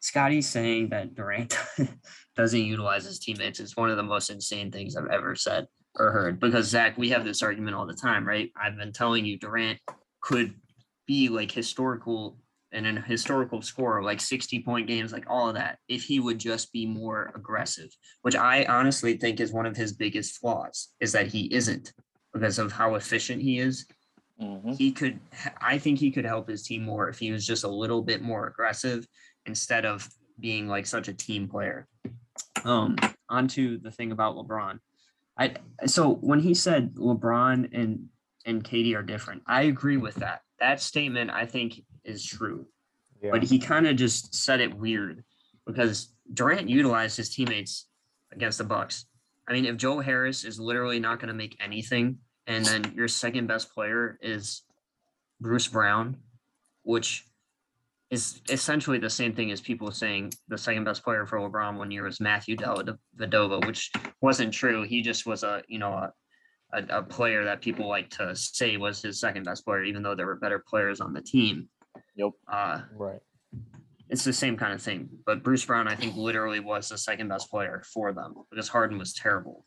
[0.00, 1.56] Scottie saying that Durant
[2.36, 5.66] doesn't utilize his teammates is one of the most insane things I've ever said
[5.98, 6.40] or heard.
[6.40, 8.50] Because Zach, we have this argument all the time, right?
[8.60, 9.78] I've been telling you Durant
[10.22, 10.54] could
[11.06, 12.38] be like historical
[12.72, 16.38] and an historical score, like 60 point games, like all of that, if he would
[16.38, 17.90] just be more aggressive,
[18.22, 21.92] which I honestly think is one of his biggest flaws, is that he isn't
[22.32, 23.86] because of how efficient he is
[24.40, 24.74] Mhm.
[24.78, 25.20] he could
[25.60, 28.22] i think he could help his team more if he was just a little bit
[28.22, 29.06] more aggressive
[29.50, 31.88] instead of being like such a team player.
[32.64, 32.96] Um
[33.28, 34.78] onto the thing about lebron.
[35.36, 35.54] I
[35.86, 38.08] so when he said lebron and
[38.46, 40.42] and KD are different i agree with that.
[40.60, 42.66] That statement i think is true.
[43.22, 43.32] Yeah.
[43.32, 45.24] but he kind of just said it weird
[45.66, 47.86] because durant utilized his teammates
[48.32, 49.06] against the bucks.
[49.48, 53.08] I mean if joe harris is literally not going to make anything and then your
[53.08, 54.62] second best player is
[55.40, 56.16] Bruce Brown,
[56.82, 57.26] which
[58.10, 61.90] is essentially the same thing as people saying the second best player for LeBron one
[61.90, 63.90] year was Matthew Dellavedova, which
[64.20, 64.82] wasn't true.
[64.82, 66.12] He just was a you know a,
[66.72, 70.14] a, a player that people like to say was his second best player, even though
[70.14, 71.68] there were better players on the team.
[72.16, 72.30] Yep.
[72.52, 73.20] Uh, Right.
[74.08, 75.08] it's the same kind of thing.
[75.24, 78.98] But Bruce Brown, I think, literally was the second best player for them because Harden
[78.98, 79.64] was terrible.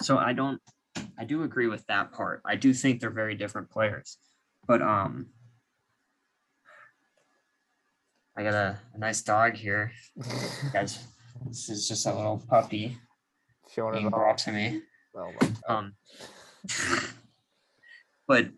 [0.00, 0.60] So I don't,
[1.18, 2.40] I do agree with that part.
[2.46, 4.16] I do think they're very different players.
[4.66, 5.26] But um,
[8.36, 9.92] I got a, a nice dog here,
[10.72, 11.04] guys.
[11.46, 12.96] This is just a little puppy
[13.74, 14.82] Showing being brought to me.
[15.14, 15.32] Oh.
[15.68, 15.94] Um,
[18.26, 18.48] but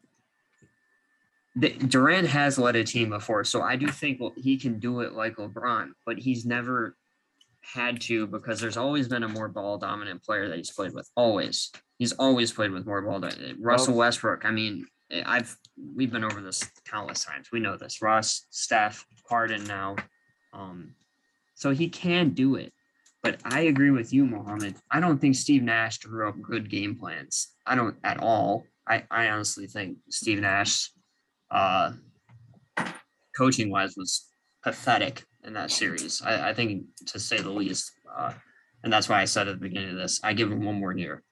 [1.57, 5.01] the, Durant has led a team before, so I do think well, he can do
[5.01, 6.97] it like LeBron, but he's never
[7.63, 11.09] had to because there's always been a more ball dominant player that he's played with.
[11.17, 13.21] Always, he's always played with more ball.
[13.21, 14.45] dominant- Russell Westbrook.
[14.45, 15.57] I mean, eh, I've
[15.97, 17.49] we've been over this countless times.
[17.53, 18.03] We know this.
[18.03, 19.97] Russ, Steph, Harden now.
[20.53, 20.95] Um,
[21.55, 22.73] so he can do it.
[23.23, 24.75] But I agree with you, Mohammed.
[24.91, 27.49] I don't think Steve Nash drew up good game plans.
[27.67, 28.65] I don't at all.
[28.87, 30.91] I, I honestly think Steve Nash,
[31.51, 31.93] uh,
[33.37, 34.27] coaching wise, was
[34.63, 36.21] pathetic in that series.
[36.23, 37.93] I, I think, to say the least.
[38.15, 38.35] Uh,
[38.83, 40.95] and that's why I said at the beginning of this, I give him one more
[40.95, 41.23] year,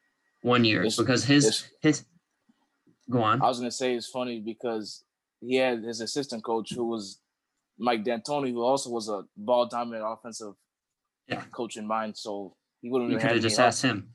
[0.41, 2.05] one year, This- because his his.
[3.11, 3.43] Go on.
[3.43, 5.05] I was gonna say it's funny because
[5.41, 7.21] he had his assistant coach who was
[7.83, 10.55] Mike D'Antoni, who also was a ball dominant offensive
[11.29, 11.43] Yeah.
[11.53, 12.17] coach in mind.
[12.17, 14.09] So he wouldn't You have could have just asked him.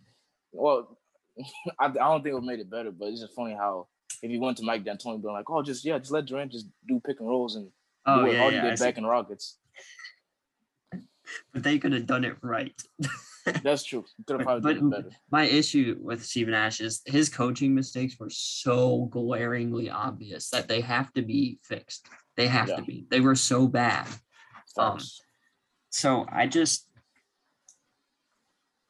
[0.54, 0.98] Well,
[1.80, 3.88] I, I don't think it would have made it better, but it's just funny how
[4.24, 6.68] if you went to Mike D'Antoni, being like, "Oh, just yeah, just let Durant just
[6.88, 7.70] do pick and rolls and
[8.06, 8.70] Oh do yeah, Harden yeah.
[8.72, 9.60] Did back in Rockets."
[11.54, 12.74] But they could have done it right.
[13.64, 14.06] That's true.
[14.26, 15.16] Could have But- done it but- better.
[15.30, 20.82] my issue with Steve Nash is his coaching mistakes were so glaringly obvious that they
[20.82, 22.08] have to be fixed.
[22.38, 22.76] They have Yeah.
[22.78, 23.06] to be.
[23.10, 24.08] They were so bad.
[24.78, 25.00] Um,
[25.90, 26.88] So I just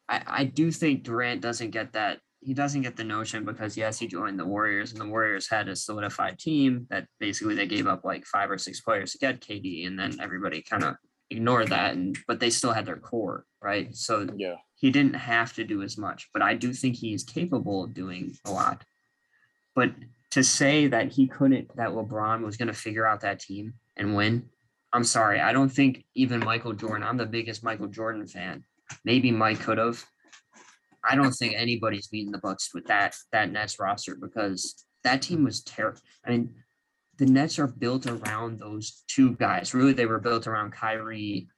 [0.08, 3.98] I I do think Durant doesn't get that he doesn't get the notion because yes,
[3.98, 7.86] he joined the Warriors and the Warriors had a solidified team that basically they gave
[7.86, 10.96] up like five or six players to get KD and then everybody kind of
[11.30, 13.94] ignored that and but they still had their core, right?
[13.94, 17.24] So yeah, he didn't have to do as much, but I do think he is
[17.24, 18.84] capable of doing a lot.
[19.74, 19.92] But
[20.32, 24.14] to say that he couldn't, that LeBron was going to figure out that team and
[24.14, 24.48] win,
[24.92, 25.40] I'm sorry.
[25.40, 28.64] I don't think even Michael Jordan, I'm the biggest Michael Jordan fan.
[29.04, 30.04] Maybe Mike could have.
[31.08, 35.44] I don't think anybody's beating the Bucks with that that Nets roster because that team
[35.44, 36.00] was terrible.
[36.26, 36.54] I mean,
[37.18, 39.74] the Nets are built around those two guys.
[39.74, 41.48] Really, they were built around Kyrie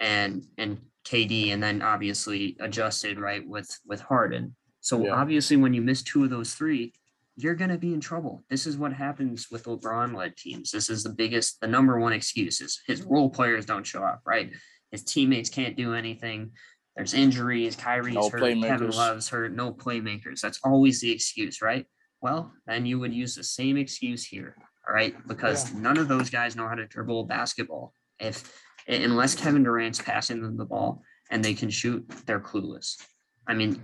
[0.00, 4.54] and and KD, and then obviously adjusted right with with Harden.
[4.80, 5.14] So Yeah.
[5.14, 6.92] obviously, when you miss two of those three,
[7.38, 8.44] you're gonna be in trouble.
[8.50, 10.72] This is what happens with LeBron-led teams.
[10.72, 14.22] This is the biggest, the number one excuse is his role players don't show up.
[14.26, 14.52] Right,
[14.90, 16.50] his teammates can't do anything.
[16.96, 17.76] There's injuries.
[17.76, 18.60] Kyrie's No hurt.
[18.60, 18.90] Kevin.
[18.90, 19.54] Love's hurt.
[19.54, 20.40] No playmakers.
[20.40, 21.86] That's always the excuse, right?
[22.20, 24.56] Well, then you would use the same excuse here,
[24.88, 25.14] all right?
[25.28, 27.92] Because none of those guys know how to dribble a basketball.
[28.18, 28.52] If
[28.88, 33.00] unless Kevin Durant's passing them the ball and they can shoot, they're clueless.
[33.46, 33.80] I mean,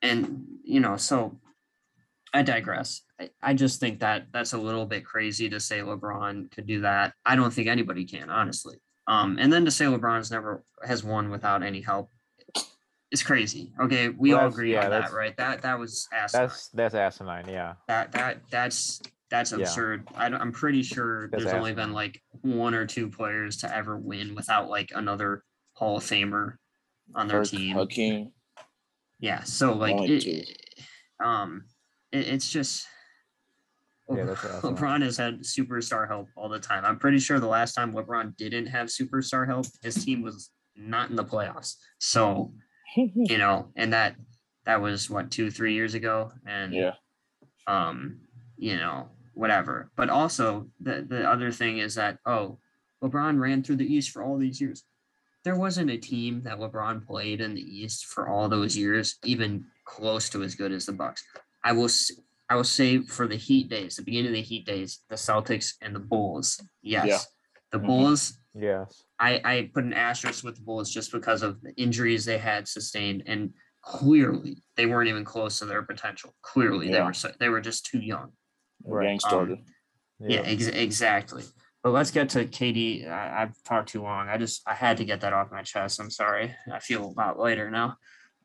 [0.00, 1.38] and you know, so
[2.32, 3.02] I digress.
[3.20, 6.80] I, I just think that that's a little bit crazy to say LeBron could do
[6.82, 7.14] that.
[7.26, 8.76] I don't think anybody can, honestly.
[9.06, 12.10] Um, and then to say LeBron's never has won without any help
[13.10, 13.72] is crazy.
[13.80, 15.36] Okay, we Well, all agree yeah, on that, right?
[15.36, 16.46] That that was asinine.
[16.46, 17.48] That's that's asinine.
[17.48, 17.74] Yeah.
[17.88, 19.00] that that that's
[19.30, 19.58] that's Yeah.
[19.58, 20.06] absurd.
[20.14, 23.74] I, don't- I'm pretty sure That's there's only been like one or two players to
[23.76, 25.42] ever win without like another
[25.74, 26.54] Hall of Famer
[27.14, 27.76] on their Kirk, team.
[27.76, 28.32] Hakeem.
[29.18, 30.30] Yeah, so like Only it, two.
[30.30, 30.84] it-
[31.24, 31.64] um
[32.12, 32.86] it, it's just
[34.10, 34.74] Yeah, that's asinine.
[34.74, 36.84] LeBron has had superstar help all the time.
[36.84, 41.10] I'm pretty sure the last time LeBron didn't have superstar help, his team was not
[41.10, 41.76] in the playoffs.
[41.98, 42.52] So,
[42.96, 44.16] you know, and that
[44.64, 46.32] that was what two, three years ago.
[46.46, 46.94] And yeah,
[47.66, 48.20] um,
[48.56, 49.90] you know, whatever.
[49.96, 52.58] But also the the other thing is that oh,
[53.02, 54.84] LeBron ran through the East for all these years.
[55.42, 59.64] There wasn't a team that LeBron played in the East for all those years, even
[59.86, 61.24] close to as good as the Bucks.
[61.64, 62.12] I will s-
[62.48, 65.74] I will say for the Heat days, the beginning of the Heat days, the Celtics
[65.80, 66.60] and the Bulls.
[66.82, 67.06] Yes.
[67.06, 67.18] Yeah.
[67.70, 67.86] The Mhm.
[67.86, 69.04] Bulls, Yes.
[69.20, 72.66] I, I put an asterisk with the Bulls just because of the injuries they had
[72.66, 76.34] sustained, and clearly they weren't even close to their potential.
[76.42, 78.32] Clearly, they were so, they were just too young.
[78.84, 79.06] Right.
[79.06, 79.58] gang started.
[80.18, 81.44] Yeah, ex- exactly.
[81.84, 83.06] But let's get to KD.
[83.08, 84.28] I, I've talked too long.
[84.28, 86.00] I just I had to get that off my chest.
[86.00, 86.54] I'm sorry.
[86.72, 87.96] I feel a lot lighter now.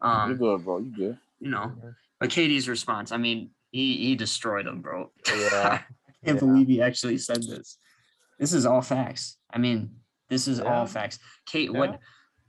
[0.03, 0.77] you Um, good, bro.
[0.77, 1.17] You good.
[1.39, 1.73] you know,
[2.19, 3.11] but KD's response.
[3.11, 5.11] I mean, he he destroyed him, bro.
[5.27, 5.81] Yeah.
[6.07, 6.47] I can't Yeah.
[6.47, 7.77] believe he actually said this.
[8.39, 9.37] This is all facts.
[9.53, 9.95] I mean,
[10.29, 10.65] this is Yeah.
[10.65, 11.19] all facts.
[11.45, 11.77] Kate, Yeah.
[11.79, 11.99] what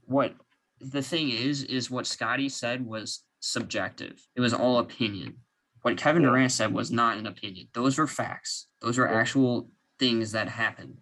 [0.05, 0.35] what
[0.79, 4.19] the thing is is what Scottie said was subjective.
[4.35, 5.37] It was all opinion.
[5.81, 6.23] What Kevin.
[6.23, 7.67] Durant said was not an opinion.
[7.73, 8.67] Those were facts.
[8.81, 10.97] Those were actual things that happened.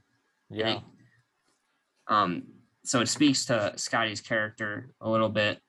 [0.50, 0.82] Yeah.
[2.08, 2.44] um.
[2.84, 5.60] So it speaks to Scottie's character a little bit.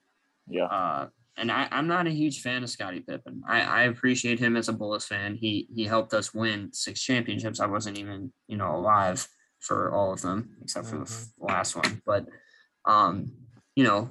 [0.47, 0.65] Yeah.
[0.65, 3.43] Uh, and I, I'm not a huge fan of Scottie Pippen.
[3.47, 5.35] I, I appreciate him as a Bulls fan.
[5.35, 7.59] He he helped us win six championships.
[7.59, 9.27] I wasn't even you know alive
[9.59, 12.01] for all of them except for the f- last one.
[12.05, 12.25] But
[12.85, 13.31] um,
[13.75, 14.09] you know,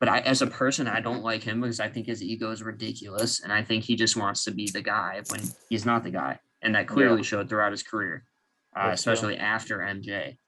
[0.00, 2.62] but I as a person, I don't like him because I think his ego is
[2.62, 6.10] ridiculous, and I think he just wants to be the guy when he's not the
[6.10, 8.24] guy, and that clearly showed throughout his career,
[8.74, 8.92] uh, yeah.
[8.92, 10.38] especially after MJ.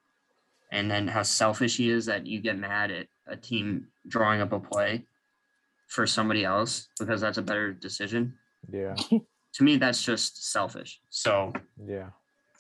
[0.73, 4.53] And then how selfish he is that you get mad at a team drawing up
[4.53, 5.05] a play
[5.87, 8.35] for somebody else because that's a better decision.
[8.71, 8.95] Yeah.
[9.55, 11.01] To me, that's just selfish.
[11.09, 11.51] So,
[11.83, 12.11] Yeah.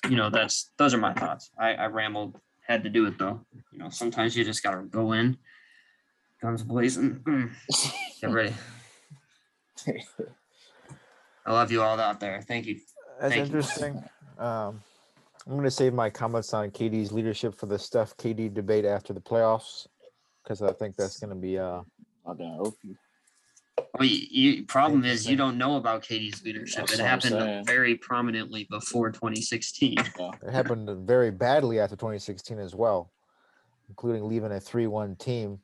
[0.08, 1.50] you know, that's those are my thoughts.
[1.58, 3.44] I, I rambled, had to do it though.
[3.70, 5.36] You know, sometimes you just gotta go in,
[6.40, 7.20] guns blazing.
[7.26, 7.50] Mm.
[8.22, 8.54] Get ready.
[11.46, 12.40] I love you all out there.
[12.40, 12.80] Thank you.
[13.20, 13.56] That's Thank you.
[13.56, 14.02] interesting.
[14.38, 14.82] Um,
[15.46, 19.12] I'm going to save my comments on KD's leadership for the Steph KD debate after
[19.12, 19.86] the playoffs
[20.42, 21.82] because I think that's going to be uh
[22.26, 22.96] Not gonna help you.
[23.94, 26.86] Well, you, you problem is you don't know about KD's leadership.
[26.86, 29.96] That's it happened very prominently before 2016.
[29.98, 33.10] it happened very badly after 2016 as well,
[33.88, 35.58] including leaving a 3-1 team,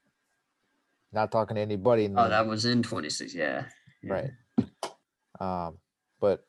[1.13, 2.05] not talking to anybody.
[2.05, 3.35] Oh, then- that was in 26.
[3.35, 3.65] Yeah.
[4.03, 4.13] Yeah.
[4.13, 4.31] right.
[5.41, 5.79] Um,
[6.21, 6.45] but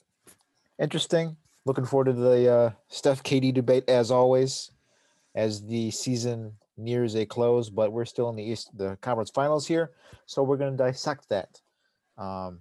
[0.80, 1.38] interesting.
[1.66, 4.72] Looking forward to the uh, Steph Katie debate as always,
[5.34, 7.70] as the season nears a close.
[7.70, 9.92] But we're still in the East, the conference finals here,
[10.26, 11.62] so we're going to dissect that.
[12.18, 12.60] Um,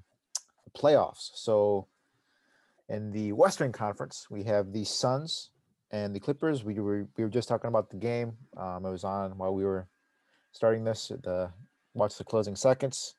[0.77, 1.31] playoffs.
[1.35, 1.87] So,
[2.89, 5.51] in the Western Conference, we have the Suns
[5.91, 6.65] and the Clippers.
[6.65, 8.33] We were we were just talking about the game.
[8.57, 9.89] Um, it was on while we were
[10.53, 11.09] starting this.
[11.09, 11.51] The
[11.95, 13.15] watch the closing seconds.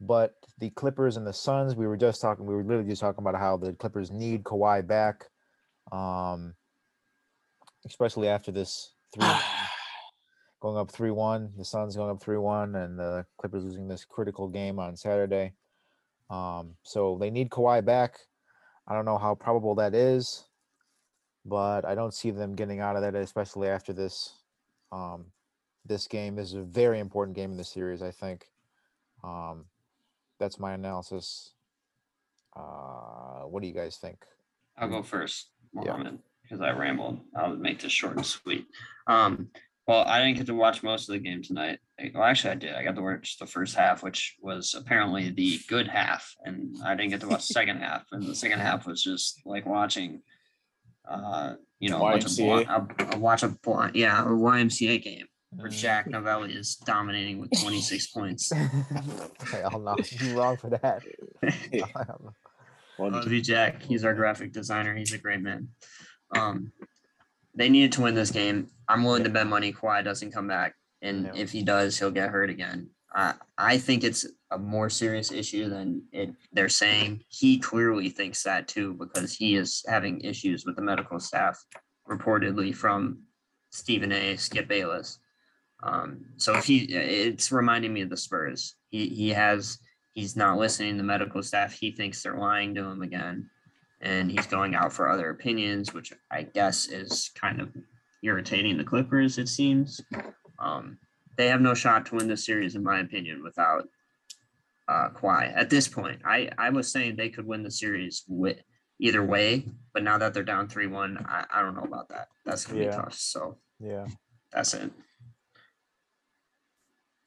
[0.00, 2.46] But the Clippers and the Suns, we were just talking.
[2.46, 5.26] We were literally just talking about how the Clippers need Kawhi back,
[5.92, 6.54] um,
[7.84, 9.28] especially after this three
[10.60, 11.52] going up three one.
[11.56, 15.54] The Suns going up three one, and the Clippers losing this critical game on Saturday.
[16.28, 18.18] Um, so they need Kawhi back.
[18.86, 20.44] I don't know how probable that is,
[21.44, 24.34] but I don't see them getting out of that, especially after this.
[24.92, 25.26] Um,
[25.86, 28.02] this game This is a very important game in the series.
[28.02, 28.46] I think.
[29.24, 29.66] Um,
[30.38, 31.52] that's my analysis.
[32.56, 34.24] Uh, what do you guys think?
[34.78, 36.02] I'll go first, Yeah.
[36.42, 37.20] Because I rambled.
[37.36, 38.66] I'll make this short and sweet.
[39.06, 39.50] Um,
[39.90, 41.80] well, I didn't get to watch most of the game tonight.
[42.14, 42.74] Well, actually, I did.
[42.74, 46.94] I got to watch the first half, which was apparently the good half, and I
[46.94, 48.04] didn't get to watch the second half.
[48.12, 50.22] And the second half was just like watching,
[51.10, 55.26] uh, you know, watch a, a, a watch a blind, yeah, a YMCA game
[55.56, 55.72] where Mm.
[55.72, 58.52] Jack Novelli is dominating with 26 points.
[59.42, 61.02] Okay, I'll not be wrong for that.
[62.96, 63.82] One- Love you, Jack.
[63.82, 64.94] He's our graphic designer.
[64.94, 65.68] He's a great man.
[66.36, 66.70] Um,
[67.54, 68.68] they needed to win this game.
[68.88, 71.32] I'm willing to bet money Kawhi doesn't come back, and Yeah.
[71.34, 72.90] if he does, he'll get hurt again.
[73.14, 77.24] I I think it's a more serious issue than it they're saying.
[77.28, 81.62] He clearly thinks that too because he is having issues with the medical staff,
[82.08, 83.22] reportedly from
[83.70, 84.36] Stephen A.
[84.36, 85.18] Skip Bayless.
[85.82, 88.74] Um, so if he, it's reminding me of the Spurs.
[88.90, 89.78] He he has
[90.12, 91.72] he's not listening to the medical staff.
[91.72, 93.48] He thinks they're lying to him again,
[94.00, 97.68] and he's going out for other opinions, which I guess is kind of
[98.22, 99.38] irritating the Clippers.
[99.38, 100.00] It seems
[100.58, 100.98] um,
[101.36, 103.88] they have no shot to win this series, in my opinion, without
[104.88, 105.52] uh, Kawhi.
[105.54, 108.58] At this point, I I was saying they could win the series with
[108.98, 112.28] either way, but now that they're down three one, I, I don't know about that.
[112.44, 112.90] That's gonna Yeah.
[112.90, 113.14] be tough.
[113.14, 114.06] So yeah,
[114.52, 114.90] that's it.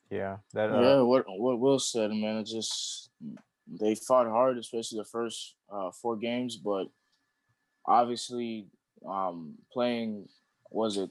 [0.10, 0.38] yeah.
[0.54, 3.10] That uh, yeah, what what Will said, man, it just
[3.68, 6.88] they fought hard, especially the first uh, four games, but
[7.86, 8.68] obviously
[9.07, 10.28] um, playing
[10.70, 11.09] was it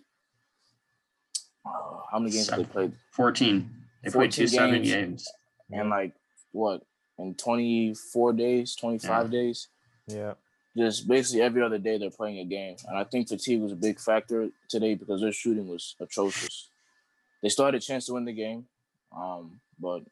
[1.64, 1.70] uh,
[2.10, 2.64] how many games Seven.
[2.64, 2.92] they played?
[3.12, 3.70] Fourteen.
[4.02, 4.90] They played 14 two seven games.
[4.92, 5.28] games.
[5.70, 6.12] And like
[6.50, 6.82] what
[7.18, 9.68] in twenty four days, twenty five days,
[10.06, 10.34] yeah,
[10.76, 12.76] just basically every other day they're playing a game.
[12.88, 16.68] And I think fatigue was a big factor today because their shooting was atrocious.
[17.42, 18.66] They still had a chance to win the game.
[19.16, 20.02] Um, but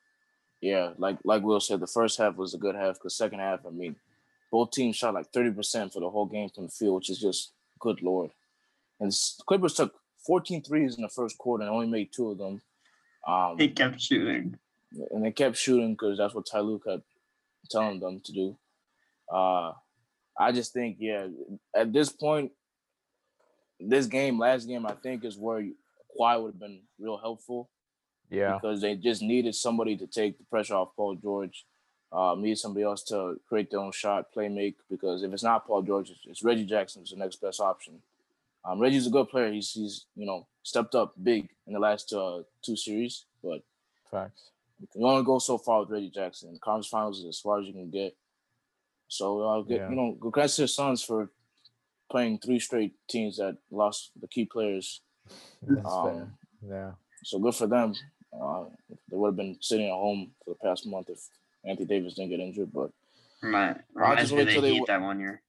[0.61, 3.61] yeah, like like Will said, the first half was a good half because second half,
[3.67, 3.97] I mean,
[4.51, 7.53] both teams shot like 30% for the whole game from the field, which is just
[7.79, 8.31] good lord.
[8.99, 9.13] And
[9.47, 9.95] Clippers took
[10.27, 12.61] 14 threes in the first quarter and only made two of them.
[13.27, 14.59] Um, He kept shooting.
[15.11, 17.05] and they kept shooting because that's what Ty Lue kept
[17.71, 18.57] telling them to do.
[19.33, 19.73] Uh,
[20.39, 21.29] I just think, yeah,
[21.75, 22.53] at this point,
[23.79, 25.63] this game, last game, I think is where
[26.19, 27.71] Kawhi would have been real helpful.
[28.31, 28.55] Yeah.
[28.55, 31.64] Because they just needed somebody to take the pressure off Paul George.
[32.12, 34.76] Um, need somebody else to create their own shot, play make.
[34.91, 38.01] Because if it's not Paul George, it's, it's Reggie Jackson's the next best option.
[38.64, 39.53] Um, Reggie's a good player.
[39.53, 43.62] He's he's you know stepped up big in the last uh, two series, but
[44.11, 44.51] facts.
[44.81, 46.59] You can only go so far with Reggie Jackson.
[46.62, 48.16] Conference finals is as far as you can get.
[49.09, 49.91] So I'll uh, get yeah.
[49.91, 51.31] you know, congrats to the Suns for
[52.11, 55.01] playing three straight teams that lost the key players.
[55.85, 56.33] Um,
[56.66, 56.93] yeah.
[57.24, 57.95] So good for them.
[58.33, 58.64] Uh,
[59.11, 61.18] they would have been sitting at home for the past month if
[61.64, 62.72] Anthony Davis didn't get injured.
[62.72, 62.91] But
[63.43, 65.43] right, I'll just wait till they that one year.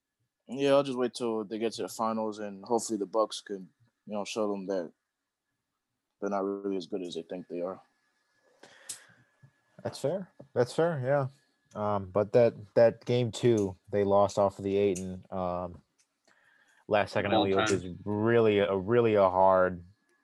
[0.48, 3.68] Yeah, I'll just wait till they get to the finals, and hopefully the Bucks can,
[4.06, 4.92] you know, show them that
[6.20, 7.80] they're not really as good as they think they are.
[9.84, 10.28] That's fair.
[10.54, 11.02] That's fair.
[11.04, 11.28] Yeah.
[11.74, 15.82] Um, but that that game two, they lost off of the Ayton um,
[16.92, 19.82] last second alley is really a really a hard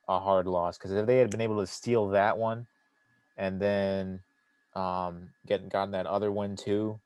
[0.08, 2.68] a hard loss because if they had been able to steal that one
[3.38, 4.22] and then
[4.76, 7.00] um, get gotten that other one too,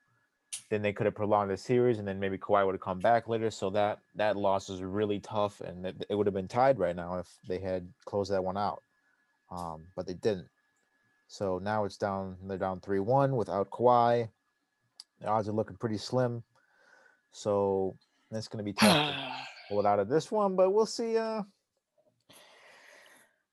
[0.70, 3.28] then they could have prolonged the series and then maybe Kawhi would have come back
[3.28, 3.50] later.
[3.50, 6.96] So that that loss was really tough and it, it would have been tied right
[6.96, 8.84] now if they had closed that one out.
[9.50, 10.48] Um, but they didn't.
[11.28, 12.38] So now it's down.
[12.46, 14.30] They're down three one without Kawhi.
[15.22, 16.44] The odds are looking pretty slim.
[17.32, 17.96] So
[18.32, 19.32] it's going to be tough to
[19.70, 21.18] pull it out of this one, but we'll see.
[21.18, 21.44] Uh,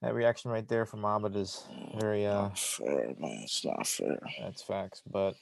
[0.03, 1.65] that reaction right there from Abed is
[1.99, 3.41] very uh not fair, man.
[3.43, 4.19] It's not fair.
[4.41, 5.35] That's facts, but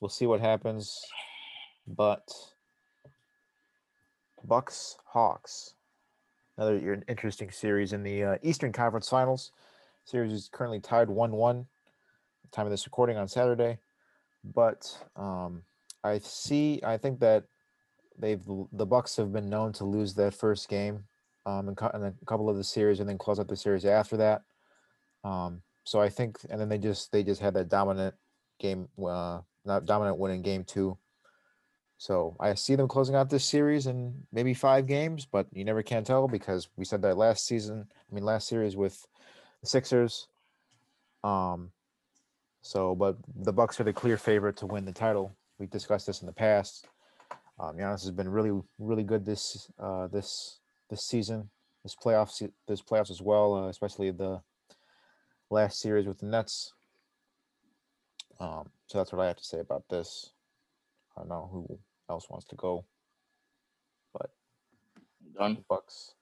[0.00, 1.04] we'll see what happens.
[1.86, 2.28] But
[4.44, 5.74] Bucks Hawks,
[6.56, 9.52] another interesting series in the uh, Eastern Conference Finals.
[10.04, 11.66] Series is currently tied 1 1.
[12.50, 13.78] Time of this recording on Saturday.
[14.54, 15.62] But um,
[16.04, 17.44] I see, I think that
[18.18, 18.42] they've,
[18.72, 21.04] the Bucks have been known to lose that first game
[21.48, 24.18] um, in, in a couple of the series and then close out the series after
[24.18, 24.42] that.
[25.24, 28.14] Um, so I think, and then they just, they just had that dominant
[28.58, 30.98] game, uh, not dominant win in game two.
[31.96, 35.82] So I see them closing out this series in maybe five games, but you never
[35.82, 37.88] can tell because we said that last season.
[37.90, 39.06] I mean, last series with
[39.62, 40.28] the Sixers.
[41.24, 41.72] Um,
[42.62, 45.34] so, but the Bucks are the clear favorite to win the title.
[45.58, 46.86] We've discussed this in the past.
[47.58, 50.57] Um, Giannis has been really, really good this uh, this
[50.88, 51.50] this season,
[51.82, 54.40] this playoffs, this playoffs as well, uh, especially the
[55.50, 56.72] last series with the Nets.
[58.40, 60.32] Um, so that's what I have to say about this.
[61.16, 61.78] I don't know who
[62.08, 62.84] else wants to go,
[64.12, 64.30] but
[65.36, 65.64] done.
[65.68, 66.14] Bucks.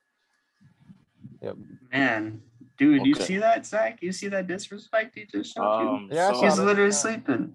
[1.43, 1.57] Yep.
[1.93, 2.41] Man,
[2.79, 3.09] dude, okay.
[3.09, 3.99] you see that, Zach?
[4.01, 6.17] You see that disrespect he just showed um, you?
[6.17, 7.55] Yeah, so he's literally sleeping.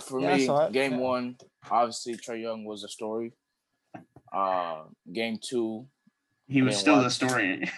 [0.00, 0.98] For yeah, me, game yeah.
[0.98, 1.36] one,
[1.70, 3.32] obviously Trae Young was a story.
[4.32, 4.82] Uh,
[5.12, 5.86] game two,
[6.46, 7.04] he was still watch.
[7.04, 7.70] the story.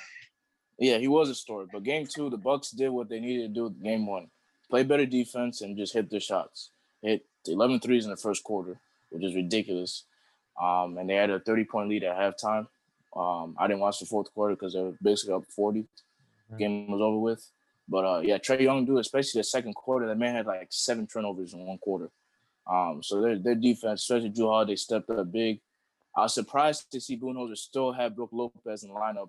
[0.78, 1.66] yeah, he was a story.
[1.72, 3.74] But game two, the Bucks did what they needed to do.
[3.82, 4.28] Game one,
[4.68, 6.70] play better defense and just hit their shots.
[7.02, 10.04] Hit 11 threes in the first quarter, which is ridiculous.
[10.60, 12.66] Um, and they had a 30 point lead at halftime.
[13.14, 15.80] Um, I didn't watch the fourth quarter because they were basically up 40.
[15.80, 16.56] Mm-hmm.
[16.58, 17.50] Game was over with.
[17.88, 20.06] But uh, yeah, Trae Young, do especially the second quarter.
[20.06, 22.10] That man had like seven turnovers in one quarter.
[22.68, 25.60] Um, so their their defense, especially Jrue Holiday, stepped up big.
[26.16, 29.28] I was surprised to see Budenholzer still have Brook Lopez in the lineup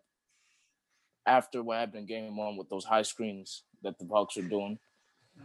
[1.26, 4.80] after what happened in Game One with those high screens that the Bucks are doing.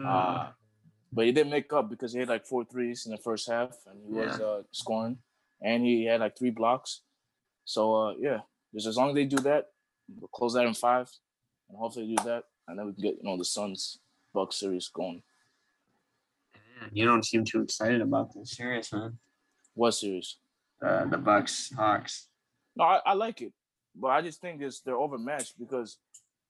[0.01, 0.07] Mm.
[0.07, 0.51] Uh,
[1.13, 3.77] but he didn't make up because he had like four threes in the first half,
[3.91, 4.27] and he yeah.
[4.27, 5.19] was uh, scoring,
[5.61, 7.01] and he had like three blocks.
[7.65, 8.41] So uh, yeah,
[8.73, 9.67] just as long as they do that,
[10.09, 11.11] we'll close that in five,
[11.69, 13.99] and hopefully do that, and then we can get you know the Suns
[14.33, 15.23] Bucks series going.
[16.93, 19.19] you don't seem too excited about this series, man.
[19.75, 20.37] What series?
[20.85, 22.29] Uh, the Bucks Hawks.
[22.77, 23.53] No, I, I like it,
[23.95, 25.99] but I just think it's they're overmatched because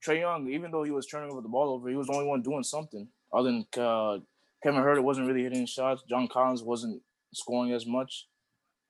[0.04, 2.26] Trae Young, even though he was turning over the ball over, he was the only
[2.26, 3.08] one doing something.
[3.32, 4.18] Other than uh,
[4.62, 6.02] Kevin Huerter wasn't really hitting shots.
[6.08, 7.02] John Collins wasn't
[7.32, 8.26] scoring as much.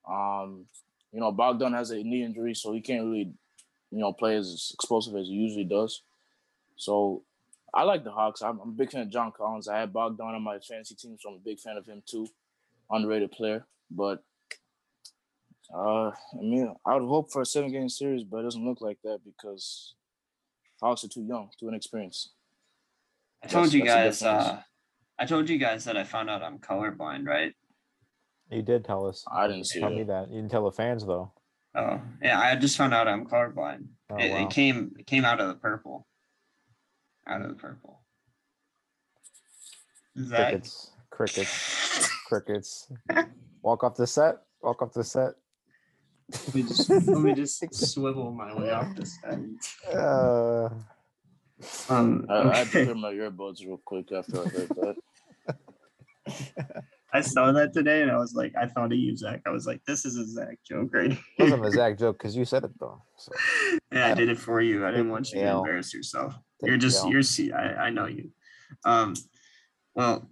[0.08, 0.66] Um,
[1.12, 3.32] you know, Bogdan has a knee injury, so he can't really,
[3.90, 6.02] you know, play as explosive as he usually does.
[6.76, 7.22] So
[7.74, 8.42] I like the Hawks.
[8.42, 9.68] I'm, I'm, a big fan of John Collins.
[9.68, 12.26] I had Bogdan on my fantasy team, so I'm a big fan of him too.
[12.90, 14.24] Underrated player, but
[15.74, 18.80] uh, I mean, I would hope for a seven game series, but it doesn't look
[18.80, 19.94] like that because
[20.80, 22.32] Hawks are too young, too inexperienced.
[23.42, 24.22] I told that's, you guys.
[24.22, 24.60] Uh,
[25.18, 27.54] I told you guys that I found out I'm colorblind, right?
[28.50, 29.24] You did tell us.
[29.32, 30.28] I didn't see tell me that.
[30.28, 31.32] You didn't tell the fans though.
[31.74, 33.86] Oh yeah, I just found out I'm colorblind.
[34.10, 34.42] Oh, it, wow.
[34.42, 36.06] it came it came out of the purple.
[37.26, 38.02] Out of the purple.
[40.18, 40.50] Zach?
[40.50, 42.92] Crickets, crickets, crickets.
[43.62, 44.36] Walk off the set.
[44.60, 45.32] Walk off the set.
[46.32, 49.60] Let me just let me just swivel my way off this end.
[49.92, 50.68] Uh,
[51.88, 52.84] Um, I, I had to okay.
[52.84, 54.96] clear my earbuds real quick after I heard that.
[57.14, 59.42] I saw that today and I was like, I thought of you, Zach.
[59.46, 61.46] I was like, this is a Zach joke right it here.
[61.46, 63.02] wasn't a Zach joke because you said it though.
[63.18, 63.32] So
[63.92, 64.86] yeah, I did it for you.
[64.86, 66.34] I didn't want you to embarrass yourself.
[66.62, 68.30] You're just you're see I, I know you.
[68.84, 69.14] Um
[69.94, 70.28] well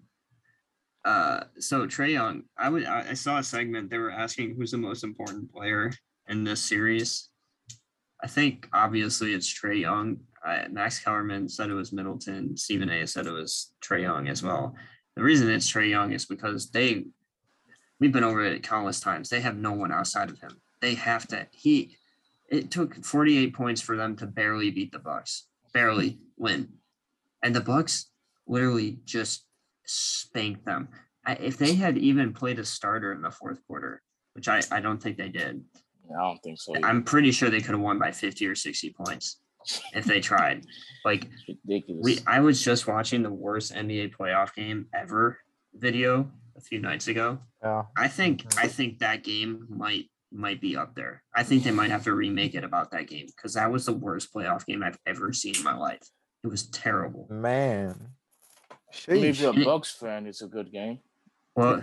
[1.05, 4.79] uh so Trae Young, I would I saw a segment they were asking who's the
[4.79, 5.93] most important player
[6.29, 7.29] in this series.
[8.23, 10.19] I think obviously it's Trae Young.
[10.45, 12.57] I, Max Kellerman said it was Middleton.
[12.57, 14.75] Stephen A said it was Trae Young as well.
[15.17, 17.05] The reason it's Trae Young is because they
[17.99, 19.29] we've been over it countless times.
[19.29, 20.61] They have no one outside of him.
[20.81, 21.97] They have to he
[22.49, 25.47] it took 48 points for them to barely beat the Bucks.
[25.73, 26.69] Barely win.
[27.43, 28.11] And the Bucks
[28.47, 29.45] literally just
[29.91, 30.89] spanked them.
[31.27, 34.03] I, if they had even played a starter in the fourth quarter,
[34.35, 35.63] which I, I don't think they did,
[36.11, 36.75] I don't think so.
[36.75, 36.87] either.
[36.87, 39.41] I'm pretty sure they could have won by 50 or 60 points
[39.95, 40.65] if they tried.
[41.03, 42.05] Like ridiculous.
[42.05, 45.39] we I was just watching the worst NBA playoff game ever
[45.75, 47.39] video a few nights ago.
[47.63, 48.59] yeah, I think mm-hmm.
[48.59, 51.23] I think that game might might be up there.
[51.35, 53.95] I think they might have to remake it about that game because that was the
[53.95, 56.03] worst playoff game I've ever seen in my life.
[56.45, 57.27] It was terrible.
[57.31, 58.11] man.
[59.09, 60.99] Mean, if you're a Bucks fan, it's a good game.
[61.57, 61.83] Well,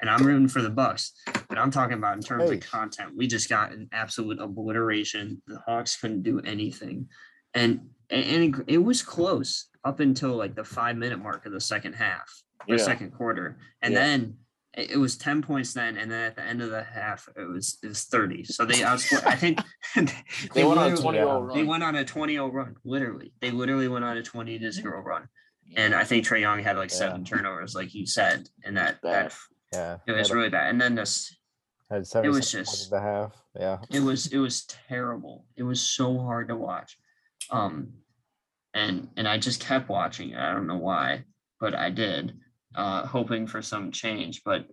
[0.00, 1.12] and I'm rooting for the Bucks,
[1.48, 2.56] but I'm talking about in terms Hey.
[2.56, 3.12] of content.
[3.16, 5.42] We just got an absolute obliteration.
[5.46, 7.08] The Hawks couldn't do anything,
[7.54, 11.60] and and, it, it was close up until like the five minute mark of the
[11.60, 12.30] second half,
[12.68, 12.82] or Yeah.
[12.84, 14.00] second quarter, and Yeah.
[14.00, 14.36] then
[14.76, 17.78] it was 10 points then and then at the end of the half it was
[17.84, 19.60] it was 30 so they outscored i think
[20.52, 21.24] They went on a 20 Yeah.
[21.26, 24.72] 0 they went on a 20-0 run literally they literally went on a 20 to
[24.72, 25.28] 0 run
[25.76, 29.30] and i think trae young had like seven turnovers like you said and that Bad.
[29.30, 29.34] that
[29.72, 30.70] Yeah, it was really bad.
[30.70, 31.34] And then this
[31.90, 33.32] had 77 was just- the half.
[33.58, 35.46] Yeah, it was it was terrible.
[35.56, 36.96] It was so hard to watch.
[37.50, 37.94] Um
[38.72, 40.38] and and i just kept watching it.
[40.38, 41.24] I don't know why
[41.60, 42.36] but i did
[42.74, 44.42] uh hoping for some change.
[44.44, 44.66] But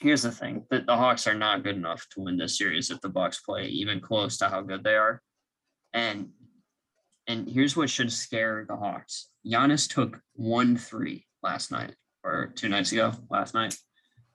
[0.00, 3.00] here's the thing that the hawks are not good enough to win this series if
[3.00, 5.20] the bucks play even close to how good they are.
[5.92, 6.30] And
[7.26, 12.68] and here's what should scare the hawks Giannis took one three last night or two
[12.68, 13.76] nights ago last night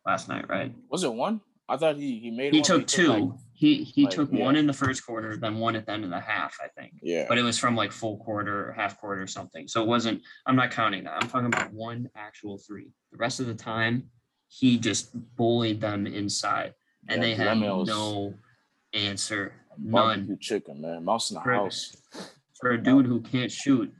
[0.05, 1.41] last night right Was it one?
[1.69, 2.53] I thought he he made.
[2.53, 3.07] he took but two.
[3.07, 4.45] like- he he like, took yeah.
[4.45, 6.93] one in the first quarter, then one at the end of the half, I think.
[7.01, 7.25] yeah.
[7.27, 9.67] But it was from like full quarter, half quarter, or something.
[9.67, 10.21] So it wasn't.
[10.45, 11.21] I'm not counting that.
[11.21, 12.93] I'm talking about one actual three.
[13.11, 14.09] The rest of the time,
[14.47, 16.73] he just bullied them inside,
[17.09, 18.33] and Yeah, they had no
[18.93, 21.03] answer, none chicken, man.
[21.03, 21.97] Mouse in the house.
[22.59, 23.91] For a dude who can't shoot.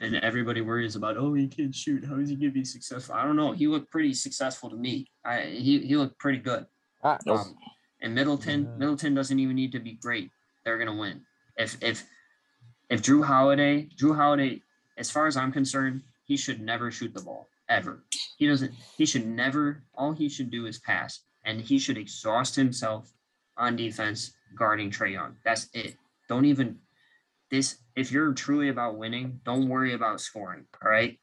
[0.00, 2.04] And everybody worries about, oh, he can't shoot.
[2.04, 3.14] How is he gonna be successful?
[3.14, 3.52] I don't know.
[3.52, 5.06] He looked pretty successful to me.
[5.24, 6.66] I he he looked pretty good.
[7.04, 7.56] Ah, Um,
[8.00, 8.78] and Middleton, Mhm.
[8.78, 10.30] Middleton doesn't even need to be great.
[10.64, 11.24] They're gonna win.
[11.56, 12.04] If if
[12.90, 14.60] if Jrue Holiday, Jrue Holiday,
[14.98, 18.02] as far as I'm concerned, he should never shoot the ball ever.
[18.38, 18.72] He doesn't.
[18.98, 19.84] He should never.
[19.94, 23.12] All he should do is pass, and he should exhaust himself
[23.56, 25.36] on defense guarding Trae Young.
[25.44, 25.96] That's it.
[26.28, 26.80] Don't even
[27.52, 27.78] this.
[27.94, 30.64] If you're truly about winning, don't worry about scoring.
[30.82, 31.20] All right.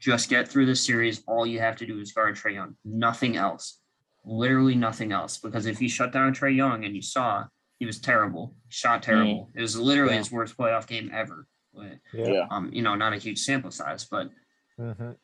[0.00, 1.22] Just get through the series.
[1.28, 2.74] All you have to do is guard Trae Young.
[2.84, 3.80] Nothing else
[4.24, 5.38] literally nothing else.
[5.38, 7.44] Because if you shut down Trae Young and you saw
[7.78, 9.50] he was terrible, shot terrible.
[9.54, 10.18] It was literally Yeah.
[10.18, 11.46] his worst playoff game ever.
[11.72, 11.94] Yeah.
[12.12, 12.46] Yeah.
[12.50, 14.30] Um, you know, not a huge sample size, but
[14.78, 15.16] mhm.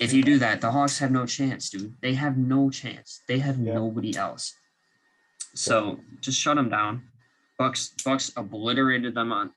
[0.00, 1.94] if you do that, the Hawks have no chance, dude.
[2.00, 3.22] They have no chance.
[3.28, 3.74] They have Yeah.
[3.74, 4.54] nobody else.
[5.54, 7.08] So just shut them down.
[7.58, 9.52] Bucks Bucks obliterated them on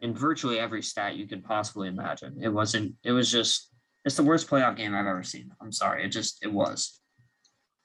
[0.00, 2.38] in virtually every stat you could possibly imagine.
[2.42, 2.94] It wasn't.
[3.04, 3.70] It was just.
[4.04, 5.50] It's the worst playoff game I've ever seen.
[5.60, 6.04] I'm sorry.
[6.04, 6.38] It just.
[6.42, 7.00] It was.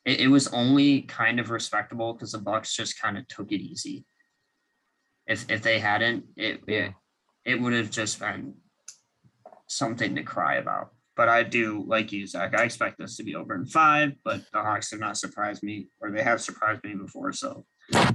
[0.05, 3.61] It, it was only kind of respectable because the Bucks just kind of took it
[3.61, 4.05] easy.
[5.27, 6.75] If if they hadn't, it Yeah.
[6.75, 6.93] it,
[7.45, 8.53] it would have just been
[9.67, 10.89] something to cry about.
[11.15, 12.55] But I do like you, Zach.
[12.57, 15.87] I expect this to be over in five, but the Hawks have not surprised me,
[16.01, 17.65] or they have surprised me before, so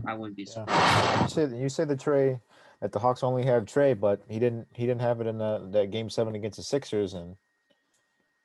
[0.07, 1.37] I wouldn't be surprised.
[1.37, 1.45] Yeah.
[1.45, 2.41] You say you say the Trae
[2.81, 5.69] that the Hawks only have Trae, but he didn't he didn't have it in the,
[5.73, 7.37] that game seven against the Sixers, and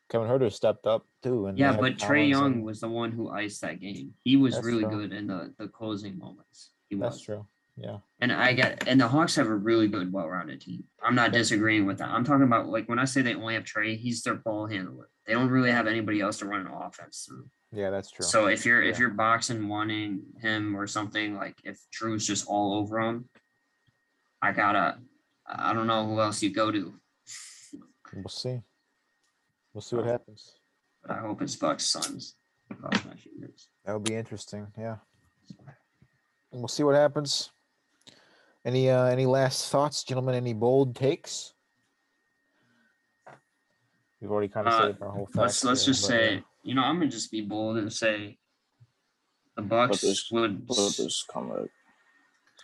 [0.09, 1.47] Kevin Huerter stepped up too.
[1.47, 4.13] And Yeah, but Trae Young and- was the one who iced that game.
[4.23, 4.91] He was That's really true.
[5.07, 6.71] good in the, the closing moments.
[6.89, 7.21] He That's was.
[7.21, 7.47] true.
[7.75, 7.97] Yeah.
[8.19, 10.83] And I get and the Hawks have a really good, well-rounded team.
[11.01, 12.09] I'm not disagreeing with that.
[12.09, 15.09] I'm talking about like when I say they only have Trae, he's their ball handler.
[15.25, 17.47] They don't really have anybody else to run an offense through.
[17.71, 18.25] Yeah, that's true.
[18.25, 22.75] So if you're if you're boxing wanting him or something like if Jrue's just all
[22.75, 23.27] over him,
[24.43, 24.99] I gotta
[25.47, 26.93] I don't know who else you go to,
[28.13, 28.59] we'll see.
[29.73, 30.59] We'll see what Uh, happens.
[31.01, 32.35] but I hope it's Bucks Suns.
[32.79, 33.69] Cross my fingers.
[33.85, 34.67] That would be interesting.
[34.77, 34.97] Yeah.
[36.51, 37.51] we'll see what happens.
[38.65, 40.35] Any uh any last thoughts, gentlemen?
[40.35, 41.53] Any bold takes?
[44.19, 45.37] We've already kind of Uh, said our whole facts.
[45.37, 47.91] Let's let's there, just but, uh, say, you know, I'm gonna just be bold and
[47.91, 48.39] say
[49.55, 51.69] the Bucks Clippers- would Clippers come back.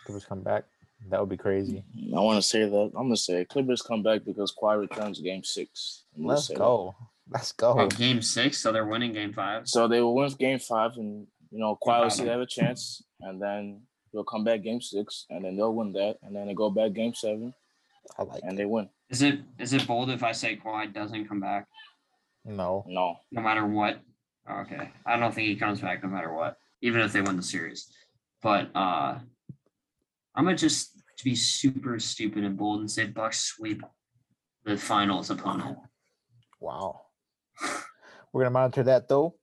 [0.04, 0.64] Clippers come back.
[1.08, 1.82] That would be crazy.
[2.16, 2.90] I want to say that.
[2.94, 6.04] I'm gonna say Clippers come back because Kawhi returns game six.
[6.14, 6.58] I'm gonna Let's say that.
[6.60, 6.94] go.
[7.30, 7.74] Let's go.
[7.78, 9.68] oh, game six, so they're winning game five.
[9.68, 12.46] So they will win game five, and you know Kawhi will see they have a
[12.46, 13.82] chance, and then
[14.12, 16.92] they'll come back game six, and then they'll win that, and then they go back
[16.92, 17.54] game seven,
[18.18, 18.56] I like and it.
[18.56, 18.88] they win.
[19.08, 21.66] Is it is it bold if I say Kawhi doesn't come back
[22.44, 22.84] No.
[22.86, 24.00] No, no matter what?
[24.48, 27.42] Okay, I don't think he comes back no matter what, even if they win the
[27.42, 27.88] series.
[28.42, 29.18] But uh
[30.40, 33.82] I'm gonna just be super stupid and bold and say Bucks sweep
[34.64, 35.76] the finals opponent.
[36.60, 37.02] Wow.
[38.32, 39.34] We're gonna monitor that though.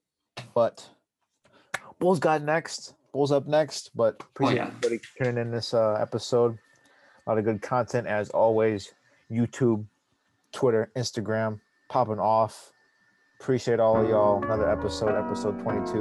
[0.56, 0.84] But
[2.00, 2.94] Bulls got next.
[3.12, 3.92] Bulls up next.
[3.94, 4.66] But appreciate yeah.
[4.66, 6.58] everybody tuning in this uh, episode.
[7.24, 8.92] A lot of good content as always.
[9.30, 9.84] YouTube,
[10.50, 12.72] Twitter, Instagram, popping off.
[13.40, 14.42] Appreciate all of y'all.
[14.42, 15.92] Another episode, episode 22.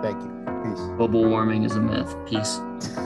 [0.00, 0.30] Thank you.
[0.62, 0.80] Peace.
[0.96, 2.14] Global warming is a myth.
[2.24, 2.60] Peace.